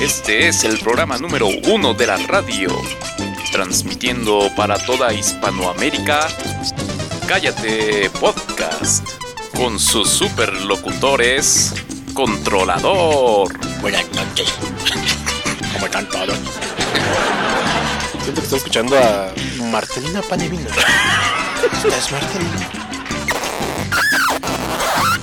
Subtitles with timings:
[0.00, 2.70] Este es el programa número uno de la radio,
[3.52, 6.26] transmitiendo para toda Hispanoamérica.
[7.28, 9.06] Cállate Podcast,
[9.54, 11.74] con sus superlocutores,
[12.14, 13.52] Controlador.
[13.82, 14.54] Buenas noches.
[15.74, 16.38] ¿Cómo están todos?
[18.22, 19.34] Siento que estoy escuchando a
[19.70, 20.66] Marcelina Panevino.
[21.84, 22.70] ¿Es Marcelina?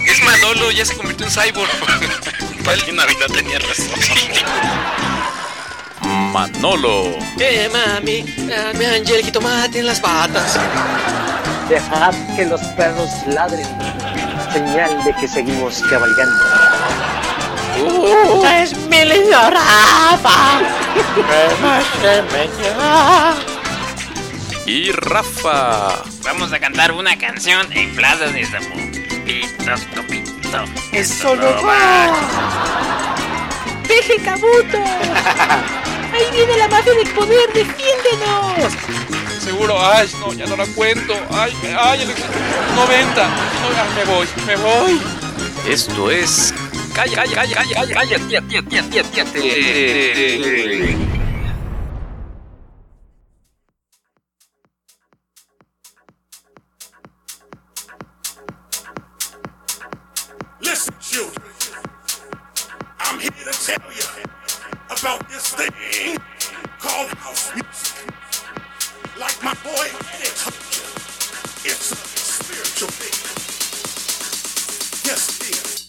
[0.06, 2.37] Es Manolo, ya se convirtió en cyborg.
[2.68, 3.88] Navidad tenía razón.
[6.34, 7.18] Manolo.
[7.40, 10.60] Eh, mami, dame Angel jitomate en las patas.
[11.70, 13.66] Dejad que los perros ladren,
[14.52, 16.44] señal de que seguimos cabalgando.
[18.62, 20.60] es mi lindo Rafa.
[24.66, 26.04] Y Rafa.
[26.24, 30.27] Vamos a cantar una canción en Plaza de Zapopitos,
[30.92, 32.12] Es solo va.
[33.88, 34.78] Peje Cabuto.
[36.14, 38.74] Ahí viene la mafia del poder, defiéndenos.
[39.44, 41.14] Seguro, ay, no, ya no la cuento.
[41.32, 42.08] Ay, ay, el
[42.76, 43.28] 90.
[43.28, 43.32] No,
[43.78, 45.02] ay, me voy, me voy.
[45.68, 46.54] Esto es.
[46.94, 48.18] Calla, calla, calla, calla, calla, calla,
[48.48, 49.26] tía, tía, tía,
[65.58, 66.18] thing
[66.80, 68.06] called house music.
[69.20, 69.88] Like my boy
[71.66, 73.16] it's a spiritual thing.
[75.06, 75.88] Yes, it is.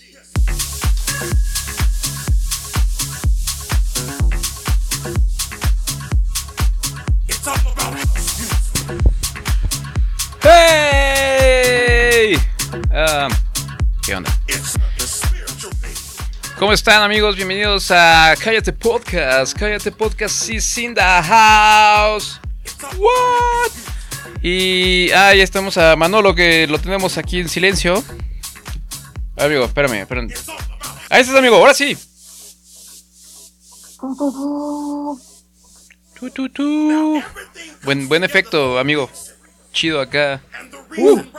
[10.43, 12.39] ¡Hey!
[12.91, 13.29] Ah,
[14.03, 14.38] ¿Qué onda?
[16.59, 17.37] ¿Cómo están amigos?
[17.37, 19.57] Bienvenidos a Cállate Podcast.
[19.57, 22.41] Cállate Podcast is in the house.
[22.97, 23.71] What?
[24.43, 28.03] Y ah, ya estamos a Manolo que lo tenemos aquí en silencio.
[29.37, 30.35] Amigo, espérame, espérame.
[31.09, 31.97] Ahí estás, amigo, ahora sí.
[37.85, 39.09] Buen, buen efecto, amigo.
[39.73, 40.43] Chido acá.
[40.91, 41.33] Right.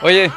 [0.00, 0.32] Oye,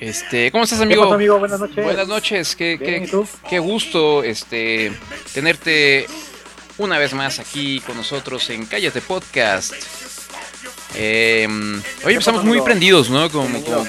[0.00, 1.02] este, ¿cómo estás, amigo?
[1.02, 1.38] pasó, amigo?
[1.38, 1.84] Buenas noches.
[1.84, 4.92] Buenas noches, qué, Bien, qué- qué gusto este
[5.32, 6.06] tenerte
[6.78, 9.72] una vez más aquí con nosotros en Cállate Podcast.
[10.96, 11.46] Eh,
[12.04, 13.30] hoy pasó, muy prendidos, ¿no?
[13.30, 13.86] Como, como-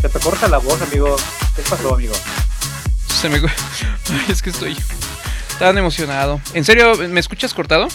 [0.00, 1.16] Se te corta la voz, amigo.
[1.56, 2.14] ¿Qué pasó, amigo?
[3.20, 3.38] se me...
[4.10, 4.76] Ay, es que estoy
[5.58, 6.40] tan emocionado.
[6.54, 7.88] ¿En serio, me escuchas cortado?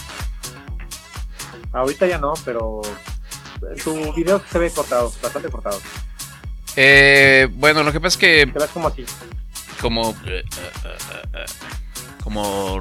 [1.74, 2.80] Ahorita ya no, pero
[3.82, 5.80] tu video se ve cortado, bastante cortado.
[6.76, 9.04] Eh, bueno, lo que pasa es que Te ves como así.
[9.80, 10.96] como eh, eh,
[11.34, 11.44] eh,
[12.22, 12.80] como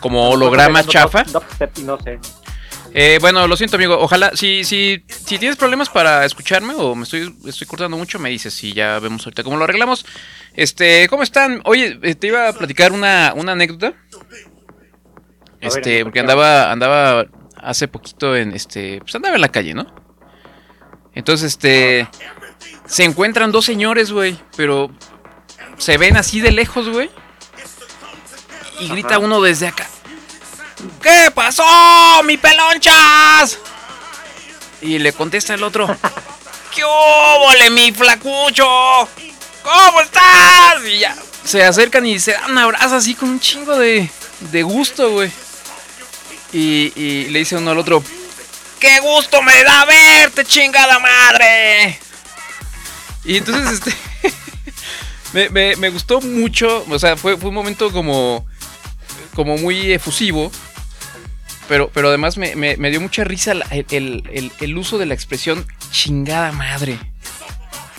[0.00, 1.24] como holograma chafa.
[1.76, 2.18] Y no sé.
[2.92, 3.98] Eh, bueno, lo siento, amigo.
[4.00, 8.30] Ojalá, si, si, si tienes problemas para escucharme o me estoy, estoy cortando mucho, me
[8.30, 10.04] dices y ya vemos ahorita cómo lo arreglamos.
[10.54, 11.60] Este, ¿cómo están?
[11.64, 13.94] Oye, te iba a platicar una, una anécdota.
[15.60, 17.26] Este, porque andaba, andaba
[17.62, 19.86] hace poquito en este, pues andaba en la calle, ¿no?
[21.14, 22.08] Entonces, este,
[22.86, 24.90] se encuentran dos señores, güey, pero
[25.78, 27.10] se ven así de lejos, güey.
[28.80, 29.18] Y grita Ajá.
[29.18, 29.86] uno desde acá.
[31.02, 31.64] ¿Qué pasó,
[32.24, 33.58] mi pelonchas?
[34.80, 35.86] Y le contesta el otro.
[36.74, 38.64] ¿Qué óvole, mi flacucho?
[39.62, 40.84] ¿Cómo estás?
[40.86, 44.08] Y ya se acercan y se dan un abrazo así con un chingo de,
[44.52, 45.30] de gusto, güey.
[46.52, 48.02] Y, y le dice uno al otro.
[48.78, 51.98] ¡Qué gusto me da verte, chingada madre!
[53.24, 53.80] Y entonces,
[54.22, 54.32] este.
[55.32, 56.84] me, me- me gustó mucho.
[56.88, 58.46] O sea, fue, fue un momento como.
[59.34, 60.50] Como muy efusivo.
[61.68, 63.64] Pero, pero además me, me- me dio mucha risa el-
[64.32, 66.98] el- el uso de la expresión chingada madre.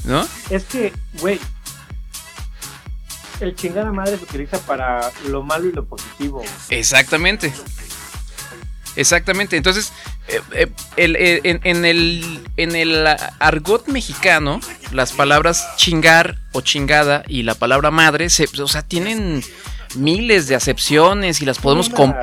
[0.03, 0.27] ¿No?
[0.49, 1.39] Es que, güey,
[3.39, 6.43] el chingada madre se utiliza para lo malo y lo positivo.
[6.69, 7.53] Exactamente.
[8.95, 9.55] Exactamente.
[9.57, 9.93] Entonces,
[10.27, 10.67] eh, eh,
[10.97, 13.07] el- eh, en, en el, en el
[13.39, 14.59] argot mexicano,
[14.91, 19.43] las palabras chingar o chingada y la palabra madre, se, o sea, tienen
[19.95, 21.89] miles de acepciones y las podemos...
[21.89, 22.13] Com-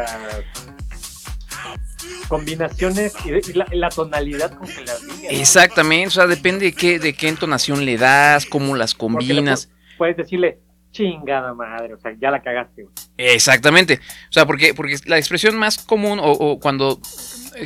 [2.28, 5.32] Combinaciones y, la, y la tonalidad con que las digas.
[5.32, 9.68] Exactamente, o sea, depende de qué, de qué entonación le das, cómo las combinas.
[9.70, 10.58] pu- Puedes decirle
[10.92, 12.82] chingada madre, o sea, ya la cagaste.
[12.82, 12.94] güey.
[13.16, 14.00] Exactamente.
[14.28, 17.00] O sea, porque, porque la expresión más común, o, o cuando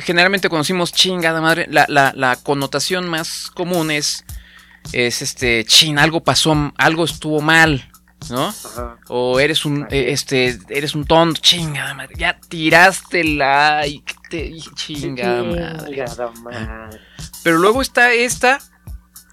[0.01, 4.25] generalmente conocimos chingada madre, la, la, la connotación más común es,
[4.91, 7.89] es este, chin, algo pasó, algo estuvo mal,
[8.29, 8.47] ¿no?
[8.47, 8.97] Ajá.
[9.07, 14.45] O eres un, eh, este, eres un tonto, chingada madre, ya tiraste la y te
[14.45, 15.95] y chingada madre.
[15.95, 16.99] Chingada madre.
[17.43, 18.59] Pero luego está esta,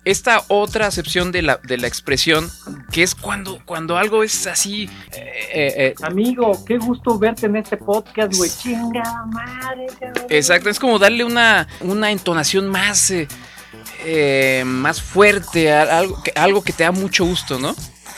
[0.04, 2.50] esta otra acepción de la, de la expresión,
[2.90, 7.56] que es cuando, cuando algo es así, eh, eh, eh, Amigo, qué gusto verte en
[7.56, 8.50] este podcast, güey.
[8.50, 9.86] Chingada madre.
[10.28, 13.28] Exacto, es como darle una, una entonación más, eh,
[14.04, 17.74] eh, más fuerte, a algo que, algo que te da mucho gusto, ¿no?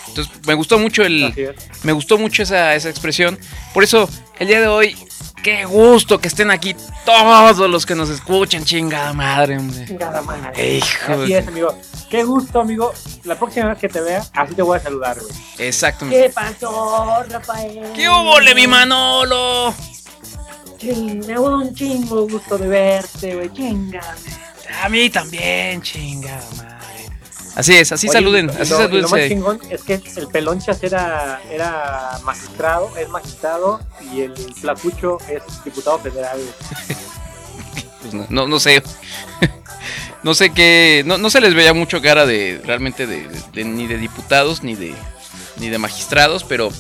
[0.08, 3.38] Entonces me gustó mucho el, me gustó mucho esa, esa expresión.
[3.73, 4.08] Por eso
[4.38, 4.94] el día de hoy,
[5.43, 6.75] qué gusto que estén aquí
[7.05, 9.85] todos los que nos escuchan, chingada madre, hombre.
[9.87, 10.77] Chingada madre.
[10.77, 11.77] Hijo, Así es, amigo.
[12.09, 12.93] Qué gusto, amigo.
[13.25, 15.33] La próxima vez que te vea, así te voy a saludar, güey.
[15.59, 16.06] exacto.
[16.09, 17.93] ¿Qué pasó, Rafael?
[17.94, 19.75] ¿Qué hubo, mi Manolo?
[20.79, 23.53] Ching, me da un chingo gusto de verte, güey.
[23.53, 24.03] Chinga.
[24.83, 26.71] A mí también, chingada madre.
[27.54, 29.28] Así es, así Oye, saluden, así lo, y lo más saluden.
[29.28, 33.81] chingón es que el pelonchas era, era magistrado, es magistrado,
[34.12, 36.40] y el flacucho es diputado federal.
[38.00, 38.82] Pues no, no, no sé.
[40.22, 41.02] no sé qué.
[41.06, 44.62] No, no se les veía mucho cara de realmente de, de- de- ni de diputados
[44.62, 44.94] ni de
[45.58, 46.70] ni de magistrados, pero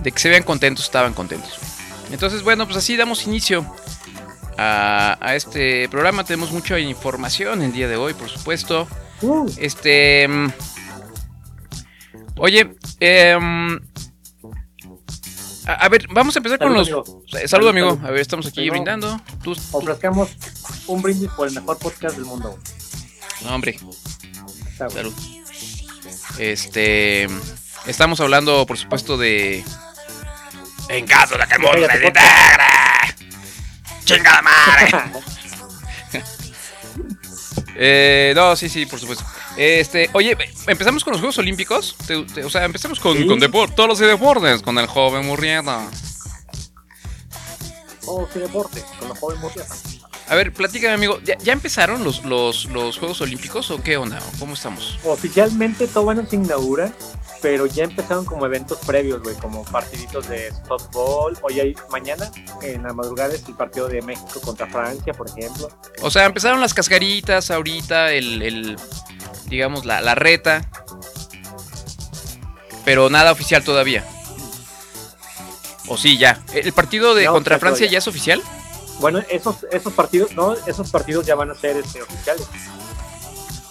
[0.00, 1.50] de que se vean contentos, estaban contentos.
[2.12, 3.64] Entonces, bueno, pues así damos inicio
[4.58, 6.24] a, a este programa.
[6.24, 8.86] Tenemos mucha información el día de hoy, por supuesto.
[9.22, 10.26] Uh, Este.
[10.28, 10.48] mm,
[12.40, 13.80] Oye, em,
[15.66, 16.86] a, a ver, vamos a empezar con los.
[16.88, 17.22] amigo.
[17.40, 17.90] Eh, Salud, amigo.
[17.94, 18.06] Salud.
[18.06, 19.20] A ver, estamos aquí brindando.
[19.42, 20.28] Tú, tú- ofrezcamos
[20.86, 22.56] un brindis por el mejor podcast del mundo.
[23.42, 23.78] No, hombre,
[24.76, 25.12] salud.
[26.38, 27.26] Este.
[27.86, 29.64] Estamos hablando, por supuesto, de.
[30.88, 31.58] En caso de que
[34.16, 34.90] Chingada madre.
[37.80, 39.24] Eh, no, sí, sí, por supuesto.
[39.56, 41.94] Este, oye, empezamos con los Juegos Olímpicos.
[42.08, 43.24] Te- te- o sea, empezamos con, Sí.
[43.26, 45.86] con depor- todos los deportes, con el joven Murrieta.
[48.06, 49.74] Oh, qué deporte, con los jóvenes Murrieta.
[50.30, 51.20] A ver, platícame, amigo.
[51.24, 54.18] ¿Ya, ya empezaron los, los, los Juegos Olímpicos o qué onda?
[54.18, 54.98] ¿O ¿Cómo estamos?
[55.04, 56.92] Oficialmente todavía no se inaugura,
[57.40, 61.38] pero ya empezaron como eventos previos, güey, como partiditos de softball.
[61.42, 62.30] Hoy hay mañana,
[62.62, 65.70] en la madrugada, es el partido de México contra Francia, por ejemplo.
[66.02, 68.76] O sea, empezaron las cascaritas ahorita, el, el
[69.46, 70.68] digamos, la, la reta.
[72.84, 74.04] Pero nada oficial todavía.
[75.86, 76.42] O sí, ya.
[76.52, 77.92] ¿El partido de No, contra ya Francia todavía.
[77.92, 78.42] ya es oficial?
[79.00, 82.46] Bueno, esos, esos partidos, no, esos partidos ya van a ser este, oficiales.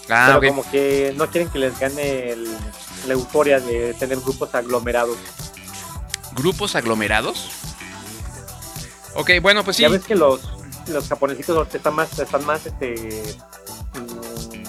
[0.09, 2.47] Ah, pero como que no quieren que les gane el-
[3.07, 5.17] la euforia de tener grupos aglomerados.
[6.33, 7.49] ¿Grupos aglomerados?
[9.15, 9.83] Ok, bueno, pues sí.
[9.83, 10.41] Ya ves que los,
[10.87, 13.35] los japonesitos están más, están más este
[13.95, 14.63] mm,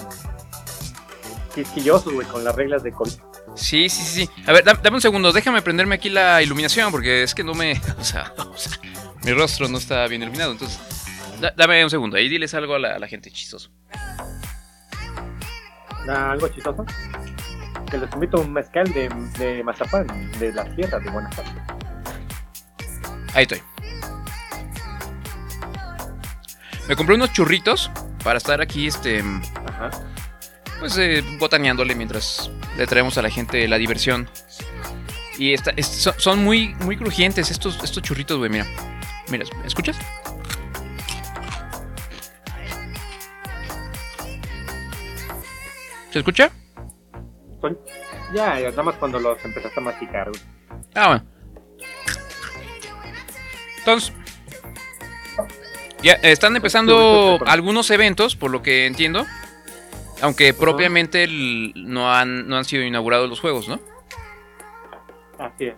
[1.55, 3.13] quisquillosos, güey, con las reglas de COVID.
[3.55, 4.29] Sí, sí, sí.
[4.47, 5.31] A ver, dame, dame un segundo.
[5.31, 7.79] Déjame prenderme aquí la iluminación porque es que no me...
[7.99, 8.78] O sea, o sea,
[9.29, 10.51] mi rostro no está bien iluminado.
[10.51, 10.79] Entonces,
[11.39, 12.17] da- dame un segundo.
[12.17, 13.69] Ahí diles algo a la, a la gente chistoso.
[16.07, 16.85] Algo chistoso.
[17.91, 20.07] Que les invito a un mezcal de, de Mazapán,
[20.39, 21.51] de las tierras de Guanajuato.
[23.33, 23.61] Ahí estoy.
[26.87, 27.91] Me compré unos churritos
[28.23, 29.23] para estar aquí, este,
[29.67, 29.91] Ajá.
[30.79, 34.27] pues, eh, botaneándole mientras le traemos a la gente la diversión.
[35.37, 38.65] Y esta- es- son, son muy, muy crujientes estos, estos churritos, güey, mira.
[39.31, 39.97] Mira, ¿escuchas?
[46.11, 46.51] ¿Se escucha?
[47.61, 47.77] Son-
[48.33, 50.41] ya, ya, nada más cuando los empezaste a masticar, güey.
[50.95, 51.25] Ah, bueno.
[53.79, 54.13] Entonces,
[56.01, 59.25] ya están empezando algunos eventos, por lo que entiendo.
[60.21, 63.79] Aunque propiamente el- no, han, no han sido inaugurados los juegos, ¿no?
[65.37, 65.75] Así es.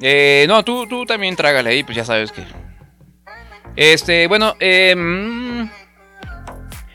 [0.00, 2.44] Eh, no, tú, tú también trágale ahí, pues ya sabes que.
[3.76, 4.94] Este, bueno, eh,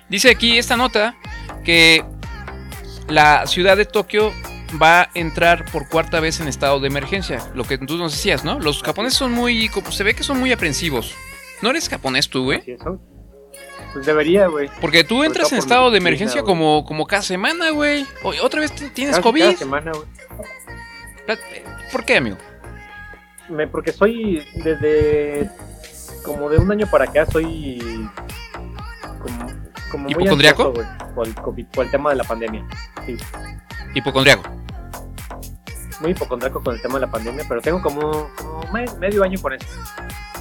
[0.09, 1.15] dice aquí esta nota
[1.63, 2.03] que
[3.07, 4.31] la ciudad de Tokio
[4.81, 7.39] va a entrar por cuarta vez en estado de emergencia.
[7.53, 8.59] Lo que tú nos decías, ¿no?
[8.59, 9.69] Los japoneses son muy.
[9.89, 11.15] se ve que son muy aprensivos.
[11.61, 12.63] ¿No eres japonés tú, güey?
[13.93, 14.69] Pues debería, güey.
[14.79, 18.05] Porque tú entras en estado de emergencia como, como cada semana, güey.
[18.41, 19.41] ¿Otra vez tienes COVID?
[19.41, 20.07] Cada semana, güey.
[21.91, 22.37] ¿Por qué, amigo?
[23.51, 25.49] Me- porque soy desde
[26.23, 27.79] como de un año para acá soy
[29.19, 29.47] como,
[29.91, 30.07] como
[31.15, 32.65] por el COVID, por el tema de la pandemia.
[33.05, 33.17] Sí.
[33.93, 34.43] Hipocondriaco.
[35.99, 39.39] muy hipocondriaco con el tema de la pandemia, pero tengo como, como me- medio año
[39.41, 39.65] con eso.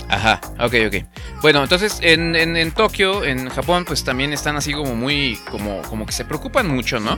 [0.08, 1.04] Ajá, ok, ok.
[1.40, 5.82] Bueno, entonces en, en, en Tokio, en Japón, pues también están así como muy, como,
[5.82, 7.16] como que se preocupan mucho, ¿no?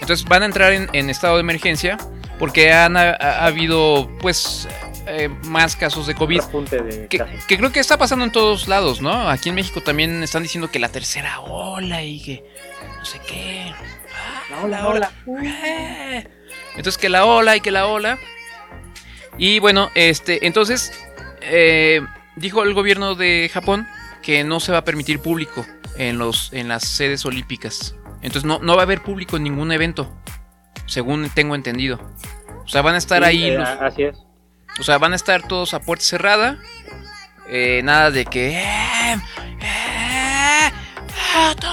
[0.00, 1.98] Entonces van a entrar en, en estado de emergencia
[2.38, 4.66] porque han ha, ha habido, pues,
[5.06, 6.40] eh, más casos de COVID.
[6.42, 9.28] De Que, creo que está pasando en todos lados, ¿no?
[9.28, 12.44] Aquí en México también están diciendo que la tercera ola y que
[12.98, 13.72] no sé qué.
[14.14, 15.12] Ah, La ola, la ola.
[15.44, 16.28] eh.
[16.76, 18.18] Entonces que la ola y que la ola.
[19.38, 20.92] Y bueno, este, entonces
[21.40, 22.00] eh,
[22.36, 23.86] dijo el gobierno de Japón
[24.22, 25.66] que no se va a permitir público
[25.96, 27.96] en los en las sedes olímpicas.
[28.22, 30.14] Entonces no, no va a haber público en ningún evento,
[30.86, 32.00] según tengo entendido.
[32.64, 34.16] O sea, van a estar Sí, ahí eh, los, Así es.
[34.80, 36.58] O sea, van a estar todos a puerta cerrada.
[37.48, 38.58] Eh, nada de que.
[38.58, 39.16] "Eh,
[39.60, 40.70] eh,
[41.34, 41.68] auto".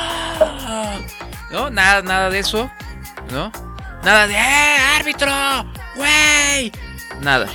[1.51, 1.69] ¿No?
[1.69, 2.69] Nada, nada de eso.
[3.31, 3.51] ¿No?
[4.03, 4.33] Nada de.
[4.33, 5.31] ¡Eh, árbitro!
[5.95, 6.71] ¡Güey!
[7.21, 7.47] Nada.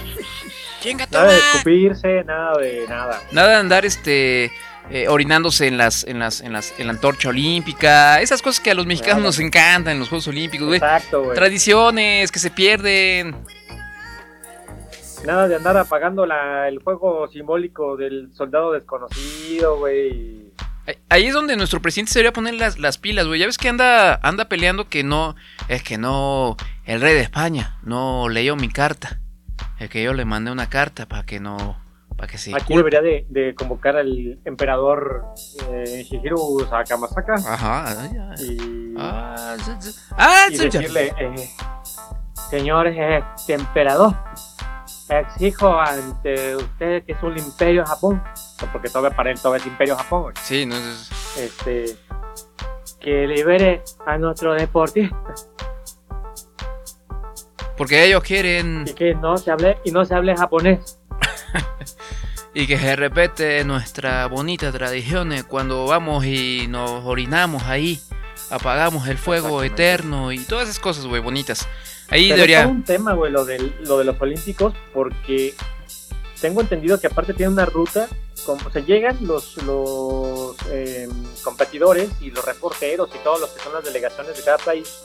[1.11, 3.21] Nada de escupirse, nada de nada.
[3.33, 4.53] Nada de andar este.
[4.91, 8.21] eh, orinándose en las, en las, en las, en la antorcha olímpica.
[8.21, 10.77] Esas cosas que a los mexicanos nos encantan en los Juegos Olímpicos, güey.
[10.77, 11.35] Exacto, güey.
[11.35, 13.35] Tradiciones que se pierden.
[15.25, 20.53] Nada de andar apagando la, el fuego simbólico del soldado desconocido, güey.
[21.09, 23.41] Ahí- es donde nuestro presidente se debería poner las, las pilas, güey.
[23.41, 25.35] Ya ves que anda, anda peleando que no,
[25.69, 29.19] es que no, el rey de España no leyó mi carta.
[29.79, 31.79] Es que yo le mandé una carta para que no,
[32.17, 35.25] para que se Aquí debería de, de convocar al emperador
[35.71, 38.11] eh, Shigeru Sakamasaka Ajá, ay.
[38.47, 40.01] y, Ah, sí, sí.
[40.13, 40.81] Ah, y sí, ya.
[40.81, 41.51] decirle, eh,
[42.51, 44.15] señor este emperador,
[45.09, 48.23] exijo ante usted que es un imperio Japón,
[48.73, 50.35] porque todavía para él todavía es imperio Japón.
[50.43, 51.97] Sí, no es- este,
[53.01, 55.17] que libere a nuestro deportista
[57.77, 60.99] porque ellos quieren y que no se hable y no se hable japonés.
[62.55, 68.01] y que se respete nuestra bonita tradición eh, cuando vamos y nos orinamos ahí,
[68.51, 71.67] apagamos el fuego eterno y todas esas cosas, güey, bonitas.
[72.11, 75.55] Ahí Pero es debería todo un tema, güey, lo, del, lo de los olímpicos, porque
[76.41, 78.09] tengo entendido que aparte tiene una ruta,
[78.45, 81.09] como se llegan los, los eh,
[81.43, 85.05] competidores y los reporteros y todos los que son las delegaciones de cada país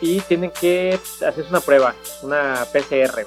[0.00, 3.26] y tienen que hacerse una prueba, una PCR.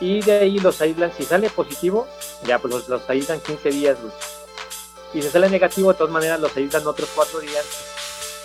[0.00, 2.06] Y de ahí los aíslan, si sale positivo,
[2.44, 4.12] ya pues los, los aíslan 15 días, güey.
[5.12, 7.66] Y si sale negativo, de todas maneras los aíslan otros 4 días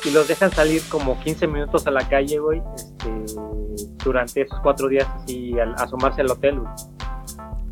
[0.06, 3.10] y los dejan salir como 15 minutos a la calle, güey, este,
[4.04, 6.72] durante esos cuatro días y al asomarse al hotel, güey.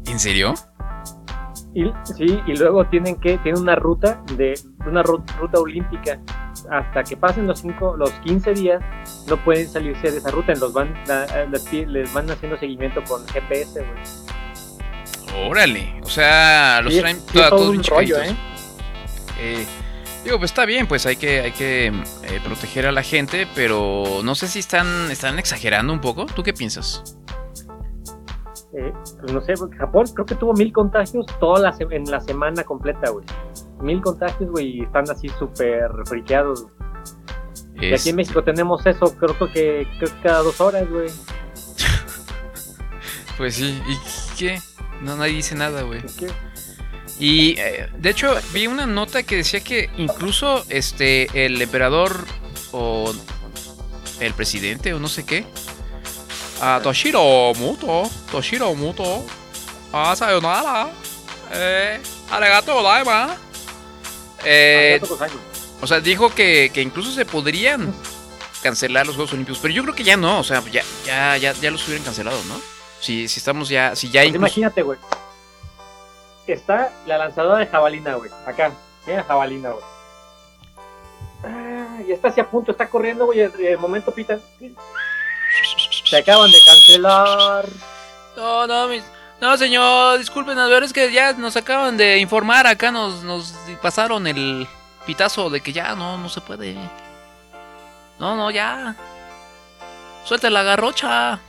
[0.07, 0.53] ¿En serio?
[1.75, 4.53] Y, sí, y luego tienen que, tienen una ruta de,
[4.85, 6.19] una ru- ruta olímpica.
[6.69, 8.81] Hasta que pasen los cinco, los 15 días,
[9.27, 10.53] no pueden salirse de esa ruta.
[10.53, 10.93] Los van,
[11.87, 15.47] les, van haciendo seguimiento con GPS, güey.
[15.49, 18.37] Órale, o sea, los Sí, traen sí, todo todos un rollo, checaditos.
[19.39, 19.65] Eh,
[20.23, 24.21] digo, pues está bien, pues hay que, hay que eh, proteger a la gente, pero
[24.23, 26.25] no sé si están, están exagerando un poco.
[26.25, 27.17] ¿Tú qué piensas?
[28.75, 32.19] Eh, pues no sé, Japón creo que tuvo mil contagios toda la se- en la
[32.21, 33.25] semana completa, güey.
[33.81, 36.65] Mil contagios, güey, y están así súper friqueados.
[37.75, 41.09] Y aquí en México tenemos eso, creo que, creo que cada dos horas, güey.
[43.37, 43.97] Pues sí, ¿y
[44.37, 44.59] qué?
[45.01, 46.01] No, nadie dice nada, güey.
[46.03, 46.31] Que-
[47.23, 52.25] Y eh, de hecho vi una nota que decía que incluso este el emperador
[52.73, 53.13] o
[54.19, 55.45] el presidente o no sé qué,
[56.83, 59.25] Toshiro Muto, Toshiro Muto,
[59.93, 60.89] a sayonara,
[61.53, 63.37] eh, arigato gozaima.
[64.43, 65.27] Eh, Ah,
[65.79, 67.93] o sea, dijo que, que incluso se podrían
[68.61, 71.53] cancelar los Juegos Olímpicos, pero yo creo que ya no, o sea, ya, ya, ya,
[71.53, 72.59] ya los hubieran cancelado, ¿no?
[72.99, 74.39] Si, si estamos ya, si ya Pues incluso...
[74.39, 74.99] imagínate, güey.
[76.47, 78.29] Está la lanzadora de jabalina, güey.
[78.45, 78.71] Acá.
[79.05, 79.83] Mira jabalina, güey.
[81.43, 83.39] Ah, y está así a punto, está corriendo, güey.
[83.41, 84.39] El, momento pita.
[86.05, 87.65] Se acaban de cancelar.
[88.35, 89.05] No, no, mis-
[89.41, 93.53] no, señor, disculpen, a ver, es que ya nos acaban de informar, acá nos, nos
[93.81, 94.67] pasaron el
[95.05, 96.75] pitazo de que ya no, no se puede.
[98.19, 98.95] No, no, ya.
[100.23, 101.39] Suelta la garrocha.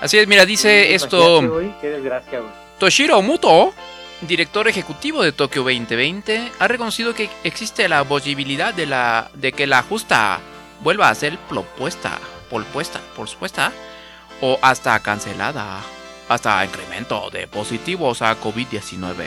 [0.00, 2.67] Así es, mira, dice esto Imagínate, güey, Qué desgracia, güey.
[2.78, 3.74] Toshiro Muto,
[4.20, 9.66] director ejecutivo de Tokio 2020, ha reconocido que existe la posibilidad de, la, de que
[9.66, 10.38] la justa
[10.80, 13.72] vuelva a ser propuesta, propuesta, por supuesta,
[14.40, 15.82] o hasta cancelada,
[16.28, 19.26] hasta incremento de positivos a COVID-19.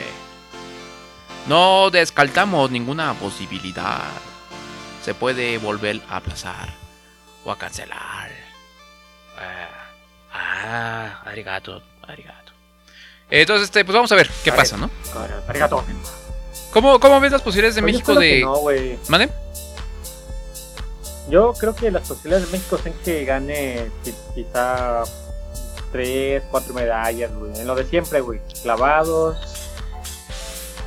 [1.46, 4.08] No descartamos ninguna posibilidad.
[5.02, 6.70] Se puede volver a aplazar
[7.44, 8.30] o a cancelar.
[9.36, 9.90] Ah,
[10.32, 12.41] ah, arigato, arigato.
[13.34, 14.88] Entonces, este, pues vamos a ver qué A pasa, ver.
[14.88, 14.90] ¿no?
[15.48, 15.82] Arigato.
[16.70, 18.40] ¿Cómo, ¿Cómo ves las posibilidades de Pues yo México espero que de.
[18.42, 18.98] No, güey.
[19.08, 19.28] ¿Mande?
[21.30, 25.02] Yo creo que las posibilidades de México son que gane qui- quizá
[25.92, 27.58] tres, cuatro medallas, güey.
[27.58, 28.40] En lo de siempre, güey.
[28.62, 29.36] Clavados,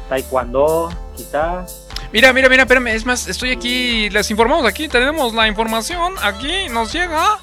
[0.10, 1.66] taekwondo, quizá.
[2.12, 2.88] Mira, mira, mira, espérame.
[2.90, 4.10] Es más, estoy aquí.
[4.10, 4.88] Les informamos aquí.
[4.88, 6.14] Tenemos la información.
[6.22, 7.40] Aquí nos llega.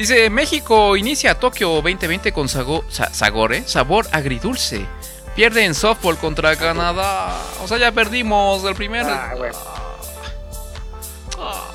[0.00, 3.64] Dice: México inicia Tokio 2020 con sago- sa- sabor, ¿eh?
[3.66, 4.86] Sabor agridulce.
[5.36, 7.36] Pierde en softball contra Canadá.
[7.62, 9.04] O sea, ya perdimos el primer.
[9.04, 9.50] Ah, güey.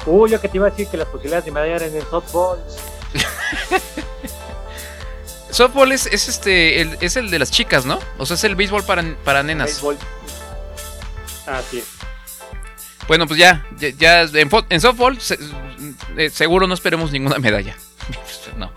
[0.07, 2.57] Uy, yo que te iba a decir que las posibilidades de medalla eran en softball.
[5.51, 7.99] Softball es, es este el, es el de las chicas, ¿no?
[8.17, 9.67] O sea, es el béisbol para, para nenas.
[9.67, 9.97] Béisbol.
[11.45, 11.85] Así es.
[13.07, 15.37] Bueno, pues ya, ya, ya en, softball se-
[16.17, 17.77] eh, seguro no esperemos ninguna medalla.
[18.57, 18.71] no.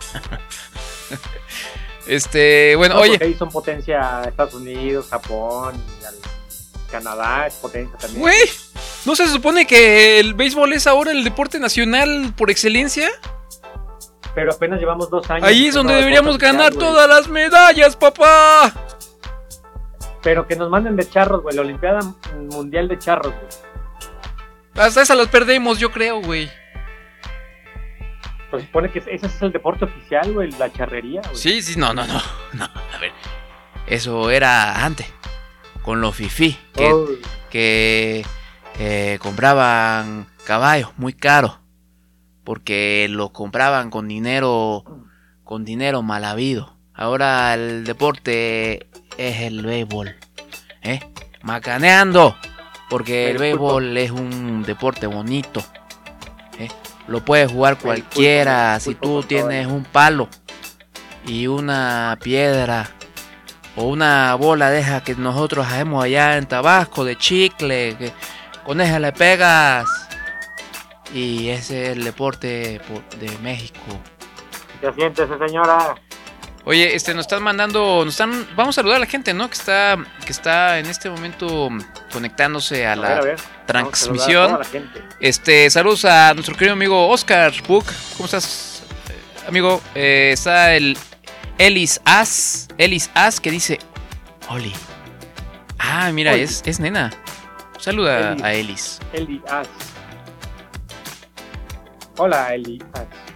[2.06, 5.74] este, bueno, No, oye, ahí son potencia Estados Unidos, Japón,
[6.90, 8.20] Canadá es potencia también.
[8.20, 8.38] güey,
[9.04, 13.10] ¿no se supone que el béisbol es ahora el deporte nacional por excelencia?
[14.34, 15.46] Pero apenas llevamos dos años.
[15.46, 18.72] Ahí es donde deberíamos ganar todas las medallas, papá.
[20.22, 21.56] Pero que nos manden de charros, güey.
[21.56, 22.00] La Olimpiada
[22.50, 23.46] Mundial de Charros, güey.
[24.74, 26.50] Hasta esas las perdemos, yo creo, güey.
[28.50, 30.50] Pues supone que ese es el deporte oficial, güey.
[30.52, 31.36] La charrería, güey.
[31.36, 32.20] Sí, sí, no, no, no,
[32.54, 33.12] no, a ver.
[33.86, 35.06] Eso era antes,
[35.82, 36.92] con los fifí, que
[37.50, 38.24] que
[38.78, 41.58] eh, compraban caballos muy caros
[42.44, 44.84] porque los compraban con dinero
[45.44, 46.76] con dinero mal habido.
[46.94, 48.88] Ahora el deporte
[49.18, 50.16] es el béisbol,
[50.82, 51.00] ¿eh?
[51.42, 52.36] Macaneando,
[52.88, 55.62] porque el béisbol es un deporte bonito.
[57.08, 60.28] Lo puede jugar cualquiera el si tú tienes un palo
[61.26, 62.90] y una piedra
[63.76, 68.12] o una bola de esa que nosotros hacemos allá en Tabasco de chicle, que
[68.64, 69.86] con esa le pegas.
[71.14, 73.80] Y ese es el deporte po- de México.
[74.82, 75.94] Ya siéntese, señora.
[76.68, 79.48] Oye, este nos están mandando, nos están, vamos a saludar a la gente, ¿no?
[79.48, 81.70] Que está, que está en este momento
[82.12, 83.40] conectándose a la a ver.
[83.66, 84.58] Transmisión.
[84.58, 85.02] la gente.
[85.18, 87.86] Este, saludos a nuestro querido amigo Oscar Book.
[88.18, 89.80] ¿Cómo estás, eh, amigo?
[89.94, 90.98] Eh, está el
[91.56, 93.78] Elis As, Elis As que dice,
[94.50, 94.74] Oli.
[95.78, 96.42] Ah, mira, Oli.
[96.42, 97.10] es, es nena.
[97.78, 98.42] Saluda Eli.
[98.42, 99.00] a Elis.
[99.14, 99.68] Eli As.
[102.18, 103.27] Hola, Eli As.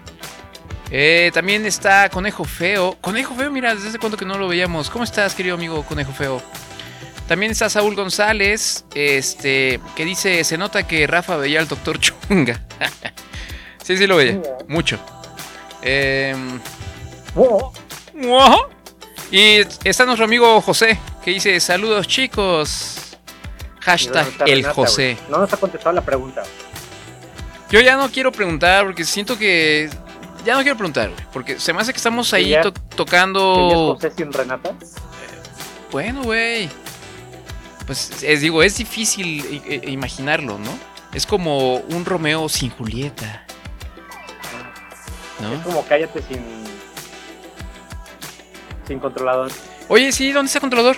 [0.95, 2.99] Eh, también está Conejo Feo.
[3.01, 4.91] Conejo Feo, mira, desde cuánto que no lo veíamos.
[4.91, 6.43] ¿Cómo estás, querido amigo Conejo Feo?
[7.27, 12.61] También está Saúl González, este, que dice, se nota que Rafa veía al doctor Chunga.
[13.83, 15.01] sí, sí lo veía, mucho.
[18.15, 18.67] Ujú.
[19.31, 23.17] Y está nuestro amigo José, que dice, saludos chicos.
[23.81, 25.17] Hashtag ¿Dónde está el José.
[25.31, 26.43] No nos ha contestado la pregunta.
[27.71, 29.89] Yo ya no quiero preguntar porque siento que...
[30.45, 32.87] Ya no quiero preguntar, güey, porque se me hace que estamos ahí ya- to- ¿Quién
[32.91, 33.95] es tocando...
[33.95, 34.73] José sin Renata?
[35.93, 36.69] Bueno, güey.
[37.87, 40.71] Pues es, digo, es difícil imaginarlo, ¿no?
[41.13, 43.45] Es como un Romeo sin Julieta.
[45.41, 45.63] Es ¿No?
[45.65, 46.43] como cállate sin.
[48.87, 49.51] Sin controlador.
[49.89, 50.97] Oye, sí, ¿dónde está controlador?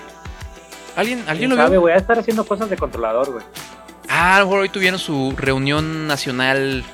[0.97, 1.81] ¿Alguien, ¿alguien ¿Quién lo sabe, vio?
[1.83, 3.45] Voy a estar haciendo cosas de controlador, güey.
[4.09, 6.85] Ah, a lo mejor hoy tuvieron su reunión nacional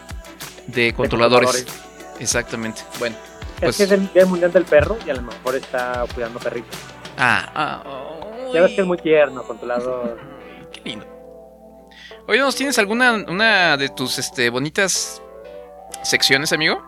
[0.68, 1.66] de controladores.
[2.20, 2.82] Exactamente.
[2.98, 3.16] Bueno,
[3.58, 3.70] pues.
[3.70, 6.78] Es que es el Día Mundial del Perro y a lo mejor está cuidando perritos.
[7.18, 7.82] Ah, ah,
[8.54, 10.18] Ya ves que es uy, muy tierno, controlador.
[10.72, 11.06] Qué lindo.
[12.28, 15.20] Oye, ¿nos tienes alguna una de tus este, bonitas
[16.02, 16.80] secciones, amigo?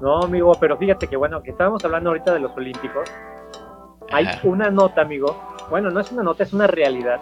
[0.00, 3.08] No, amigo, pero fíjate que bueno, que estábamos hablando ahorita de los Olímpicos.
[4.10, 5.40] Hay una nota, amigo.
[5.68, 7.20] Bueno, no es una nota, es una realidad.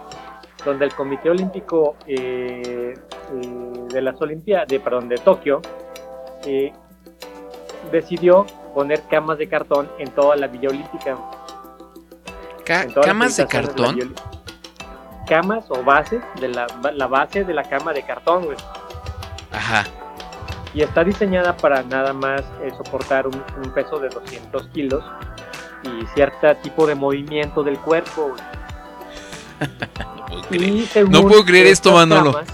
[0.65, 5.61] Donde el Comité Olímpico eh, eh, de las Olimpiadas, de, perdón, de Tokio,
[7.91, 11.17] decidió poner camas de cartón en toda la Villa Olímpica.
[12.65, 14.13] Ca- ¿Camas de cartón?
[15.27, 18.57] Camas o bases de la, la base de la cama de cartón, güey.
[19.51, 19.83] Ajá.
[20.75, 25.03] y está diseñada para nada más eh, soportar un, un peso de 200 kilos
[25.81, 28.29] y cierto tipo de movimiento del cuerpo.
[28.29, 28.41] güey.
[30.19, 31.09] No puedo creer.
[31.09, 32.33] No puedo creer esto, Manolo.
[32.33, 32.47] camas,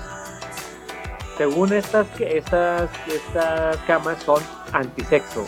[1.37, 5.45] según estas, estas, estas camas son antisexo.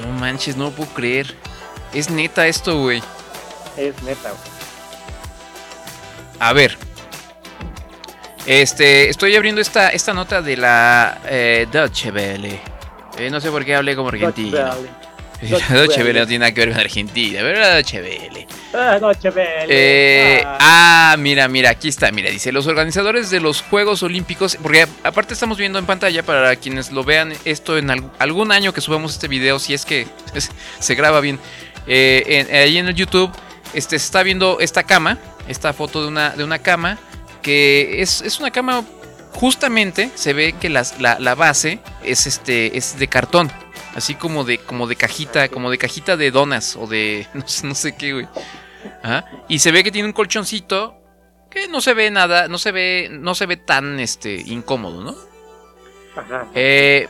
[0.00, 1.34] No manches, no lo puedo creer.
[1.92, 3.02] Es neta esto, güey.
[3.76, 4.30] Es neta.
[4.30, 4.42] güey.
[6.40, 6.76] A ver.
[8.46, 12.60] Este, estoy abriendo esta, esta nota de la eh, Deutsche Welle.
[13.18, 14.58] Eh, no sé por qué hablé como argentino.
[15.70, 18.46] Deutsche Welle no tiene nada que ver con Argentina, Welle.
[18.74, 19.66] Ah, Deutsche Welle.
[19.68, 21.12] Eh, Ah.
[21.12, 25.34] ah, mira, mira, aquí está, mira, dice, los organizadores de los Juegos Olímpicos, porque aparte
[25.34, 29.12] estamos viendo en pantalla para quienes lo vean esto en al- algún año que subamos
[29.12, 30.06] este video, si es que
[30.80, 31.38] se graba bien,
[31.86, 33.30] eh, en- ahí en el YouTube,
[33.74, 36.98] este, se está viendo esta cama, esta foto de una, de una cama,
[37.42, 38.84] que es, es una cama,
[39.38, 43.50] justamente se ve que las- la, la base es, este, es de cartón.
[43.94, 47.66] Así como de, como de cajita, como de cajita de donas o de no sé,
[47.66, 48.28] no sé qué, güey.
[49.02, 49.24] Ajá.
[49.48, 50.96] Y se ve que tiene un colchoncito
[51.50, 55.16] que no se ve nada, no se ve, no se ve tan este incómodo, ¿no?
[56.16, 57.08] Ajá, Eh,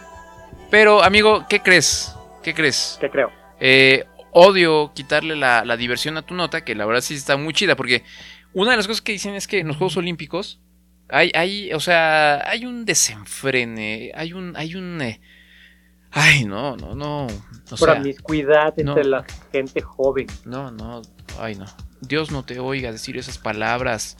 [0.71, 2.15] pero, amigo, ¿qué crees?
[2.43, 2.99] ¿Qué crees?
[3.01, 3.33] ¿qué creo?
[3.59, 7.53] Eh, odio quitarle la, la diversión a tu nota, que la verdad sí está muy
[7.55, 8.05] chida, porque
[8.53, 10.61] una de las cosas que dicen es que en los Juegos Olímpicos
[11.09, 15.21] hay, hay, o sea, hay un desenfrene, hay un, hay un, eh,
[16.11, 17.27] ay, no, no, no,
[17.71, 18.93] o sea, Promiscuidad no.
[18.93, 20.27] entre la gente joven.
[20.45, 21.03] no, no,
[21.39, 21.67] ay, no,
[22.01, 24.17] Dios no te oiga decir esas palabras.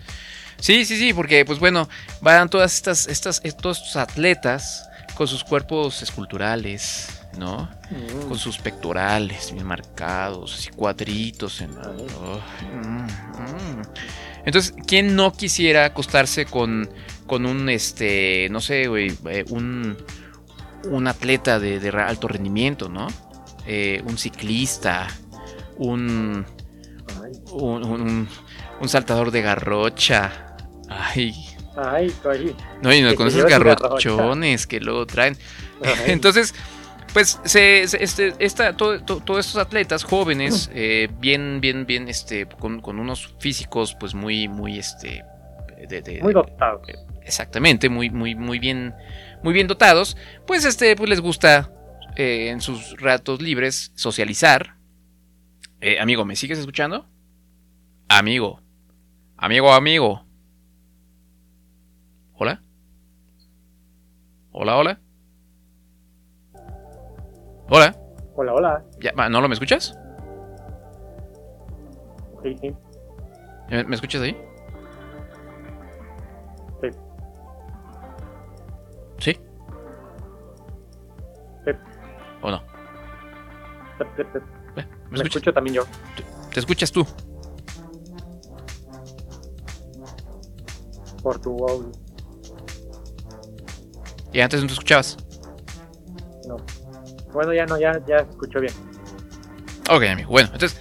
[0.61, 1.89] Sí, sí, sí, porque, pues bueno,
[2.21, 7.69] van todas estas, estas, estos estos atletas con sus cuerpos esculturales, ¿no?
[7.91, 8.29] Mm.
[8.29, 13.83] con sus pectorales bien marcados, así cuadritos en mm, mm.
[14.45, 16.89] Entonces, ¿quién no quisiera acostarse con,
[17.27, 19.97] con un este, no sé, güey, eh, un
[20.91, 23.09] un atleta de, de alto rendimiento, ¿no?
[23.67, 25.09] Eh, un ciclista,
[25.77, 26.47] un,
[27.53, 28.29] un, un-
[28.81, 30.57] un saltador de garrocha.
[30.89, 31.35] Ay,
[31.77, 32.15] ay,
[32.81, 35.37] no, y no, con esos garrochones que luego traen.
[35.85, 35.93] ay.
[36.13, 36.55] Entonces,
[37.13, 42.09] pues se, se- este, esta, todo- to- todos estos atletas jóvenes, eh, bien, bien, bien,
[42.09, 45.25] este, con, con unos físicos, pues muy, muy, este,
[45.89, 46.83] de- de- Muy dotado.
[47.23, 48.95] exactamente, muy, muy, muy bien,
[49.43, 50.17] muy bien dotados,
[50.47, 51.73] pues este, pues les gusta
[52.17, 54.77] eh, en sus ratos libres socializar.
[55.81, 57.07] Eh, amigo, ¿me sigues escuchando?
[58.09, 58.61] Amigo,
[59.37, 60.25] amigo, amigo.
[62.35, 62.63] Hola.
[64.51, 65.01] Hola, hola.
[67.71, 67.95] Hola.
[68.35, 68.85] Hola, hola.
[69.01, 69.95] Ya, ¿No lo me escuchas?
[72.43, 72.75] Sí, sí.
[73.69, 74.37] ¿Me, me escuchas ahí?
[76.81, 76.89] Sí.
[79.19, 79.33] ¿Sí?
[81.65, 81.71] Sí.
[82.43, 82.63] ¿O no?
[83.99, 84.43] Tep, tep.
[84.77, 85.83] Eh, ¿Me escucho también yo.
[86.53, 87.07] ¿Te escuchas tú?
[91.23, 91.93] Por tu audio.
[94.33, 95.19] Y antes no te escuchabas.
[96.47, 96.57] No.
[97.39, 98.75] Bueno, ya no, ya, ya escuchó bien.
[99.89, 100.29] Ok, amigo.
[100.29, 100.77] Bueno, entonces,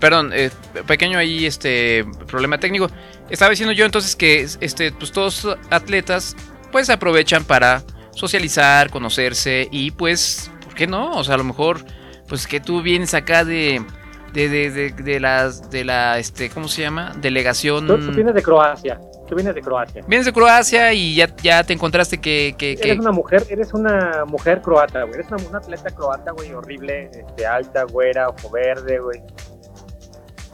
[0.00, 0.50] perdón, eh,
[0.86, 2.88] pequeño ahí este problema técnico.
[3.28, 6.34] Estaba diciendo yo entonces que este, pues todos atletas
[6.72, 11.10] pues aprovechan para socializar, conocerse y pues, ¿por qué no?
[11.10, 11.84] O sea, a lo mejor,
[12.26, 13.84] pues que tú vienes acá de
[14.32, 17.14] de, de, de, de las de la este, ¿cómo se llama?
[17.20, 17.86] Delegación.
[17.86, 19.00] Tú, tú vienes de Croacia.
[19.28, 20.02] Tú vienes de Croacia.
[20.06, 23.74] Vienes de Croacia y ya, ya te encontraste que, que, que- Eres una mujer, eres
[23.74, 25.14] una mujer croata, güey.
[25.20, 29.20] Eres una, una atleta croata, güey, horrible, este, alta, güera, ojo verde, güey.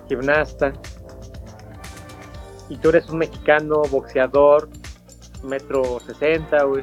[0.09, 0.73] Gimnasta.
[2.69, 4.69] Y tú eres un mexicano, boxeador,
[5.45, 6.83] metro sesenta, güey.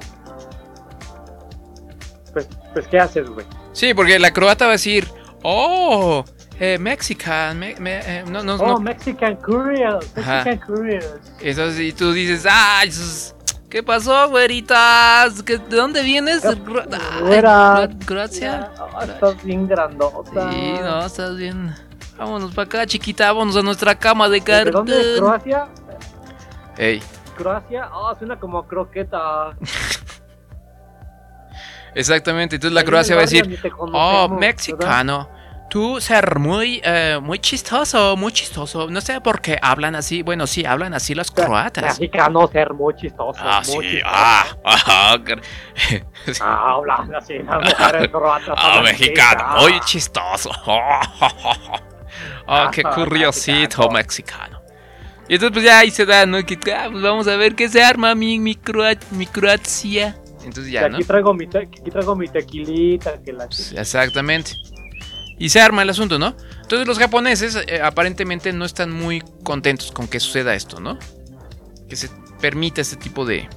[2.34, 3.46] Pues, pues, ¿qué haces, güey?
[3.74, 5.08] Sí, porque la croata va a decir,
[5.44, 6.24] oh,
[6.64, 8.80] eh, Mexican, me- me- eh, no, no, Oh, no.
[8.80, 9.36] Mexican
[10.16, 10.44] Ajá.
[10.46, 11.00] Mexican.
[11.42, 12.92] Entonces, y tú dices, ay,
[13.68, 15.42] ¿qué pasó, güeritas?
[15.42, 16.44] ¿Qué- ¿De dónde vienes?
[17.22, 17.84] Güera.
[17.84, 17.90] Ah,
[19.04, 20.52] estás bien grandota.
[20.52, 21.74] Sí, no, estás bien.
[22.16, 24.86] Vámonos para acá, chiquita, vámonos a nuestra cama de ¿De cartón.
[24.86, 25.16] dónde?
[25.18, 25.68] ¿Croacia?
[26.78, 27.02] Ey,
[27.36, 29.58] Croacia, ah, suena como croqueta.
[31.96, 32.58] exactamente.
[32.58, 34.40] Entonces la Croacia va a decir, oh, ¿verdad?
[35.72, 38.90] Tú ser muy, eh, muy chistoso, muy chistoso.
[38.90, 40.22] No sé por qué hablan así.
[40.22, 41.98] Bueno, sí, hablan así los croatas.
[41.98, 43.40] Mexicano ser muy chistoso.
[43.42, 44.12] Ah, muy sí, chistoso.
[44.14, 45.42] ah, gr-
[46.42, 48.54] Ah, hablan así, las mujeres croatas.
[48.58, 49.86] Ah, mexicano, así, muy ah.
[49.86, 50.52] chistoso.
[52.46, 54.60] Ah, qué Ah, curiosito mexicano.
[55.30, 56.44] Y entonces pues ya ahí se da, ¿no?
[56.46, 60.18] Que ah, pues, vamos a ver qué se arma mi, mi, Croat- mi Croacia.
[60.44, 60.98] Entonces ya, ¿no?
[60.98, 64.52] Aquí traigo mi, te- aquí traigo mi tequilita, que la Pues, Exactamente.
[65.42, 66.36] Y se arma el asunto, ¿no?
[66.62, 71.00] Entonces los japoneses eh, aparentemente no están muy contentos con que suceda esto, ¿no?
[71.90, 73.50] Que se permita este tipo de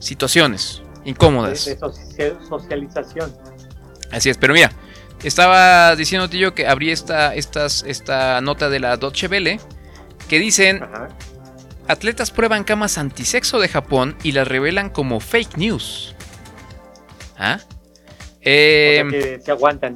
[0.00, 1.64] situaciones incómodas.
[1.64, 3.34] de soci- socialización.
[4.12, 4.70] Así es, pero mira,
[5.22, 9.60] estaba diciéndote yo que abrí esta, estas, esta nota de la Deutsche Welle
[10.28, 11.08] que dicen Ajá.
[11.88, 16.14] atletas prueban camas antisexo de Japón y las revelan como fake news.
[17.38, 17.60] ¿Ah?
[18.42, 19.94] Eh, O sea que se aguantan.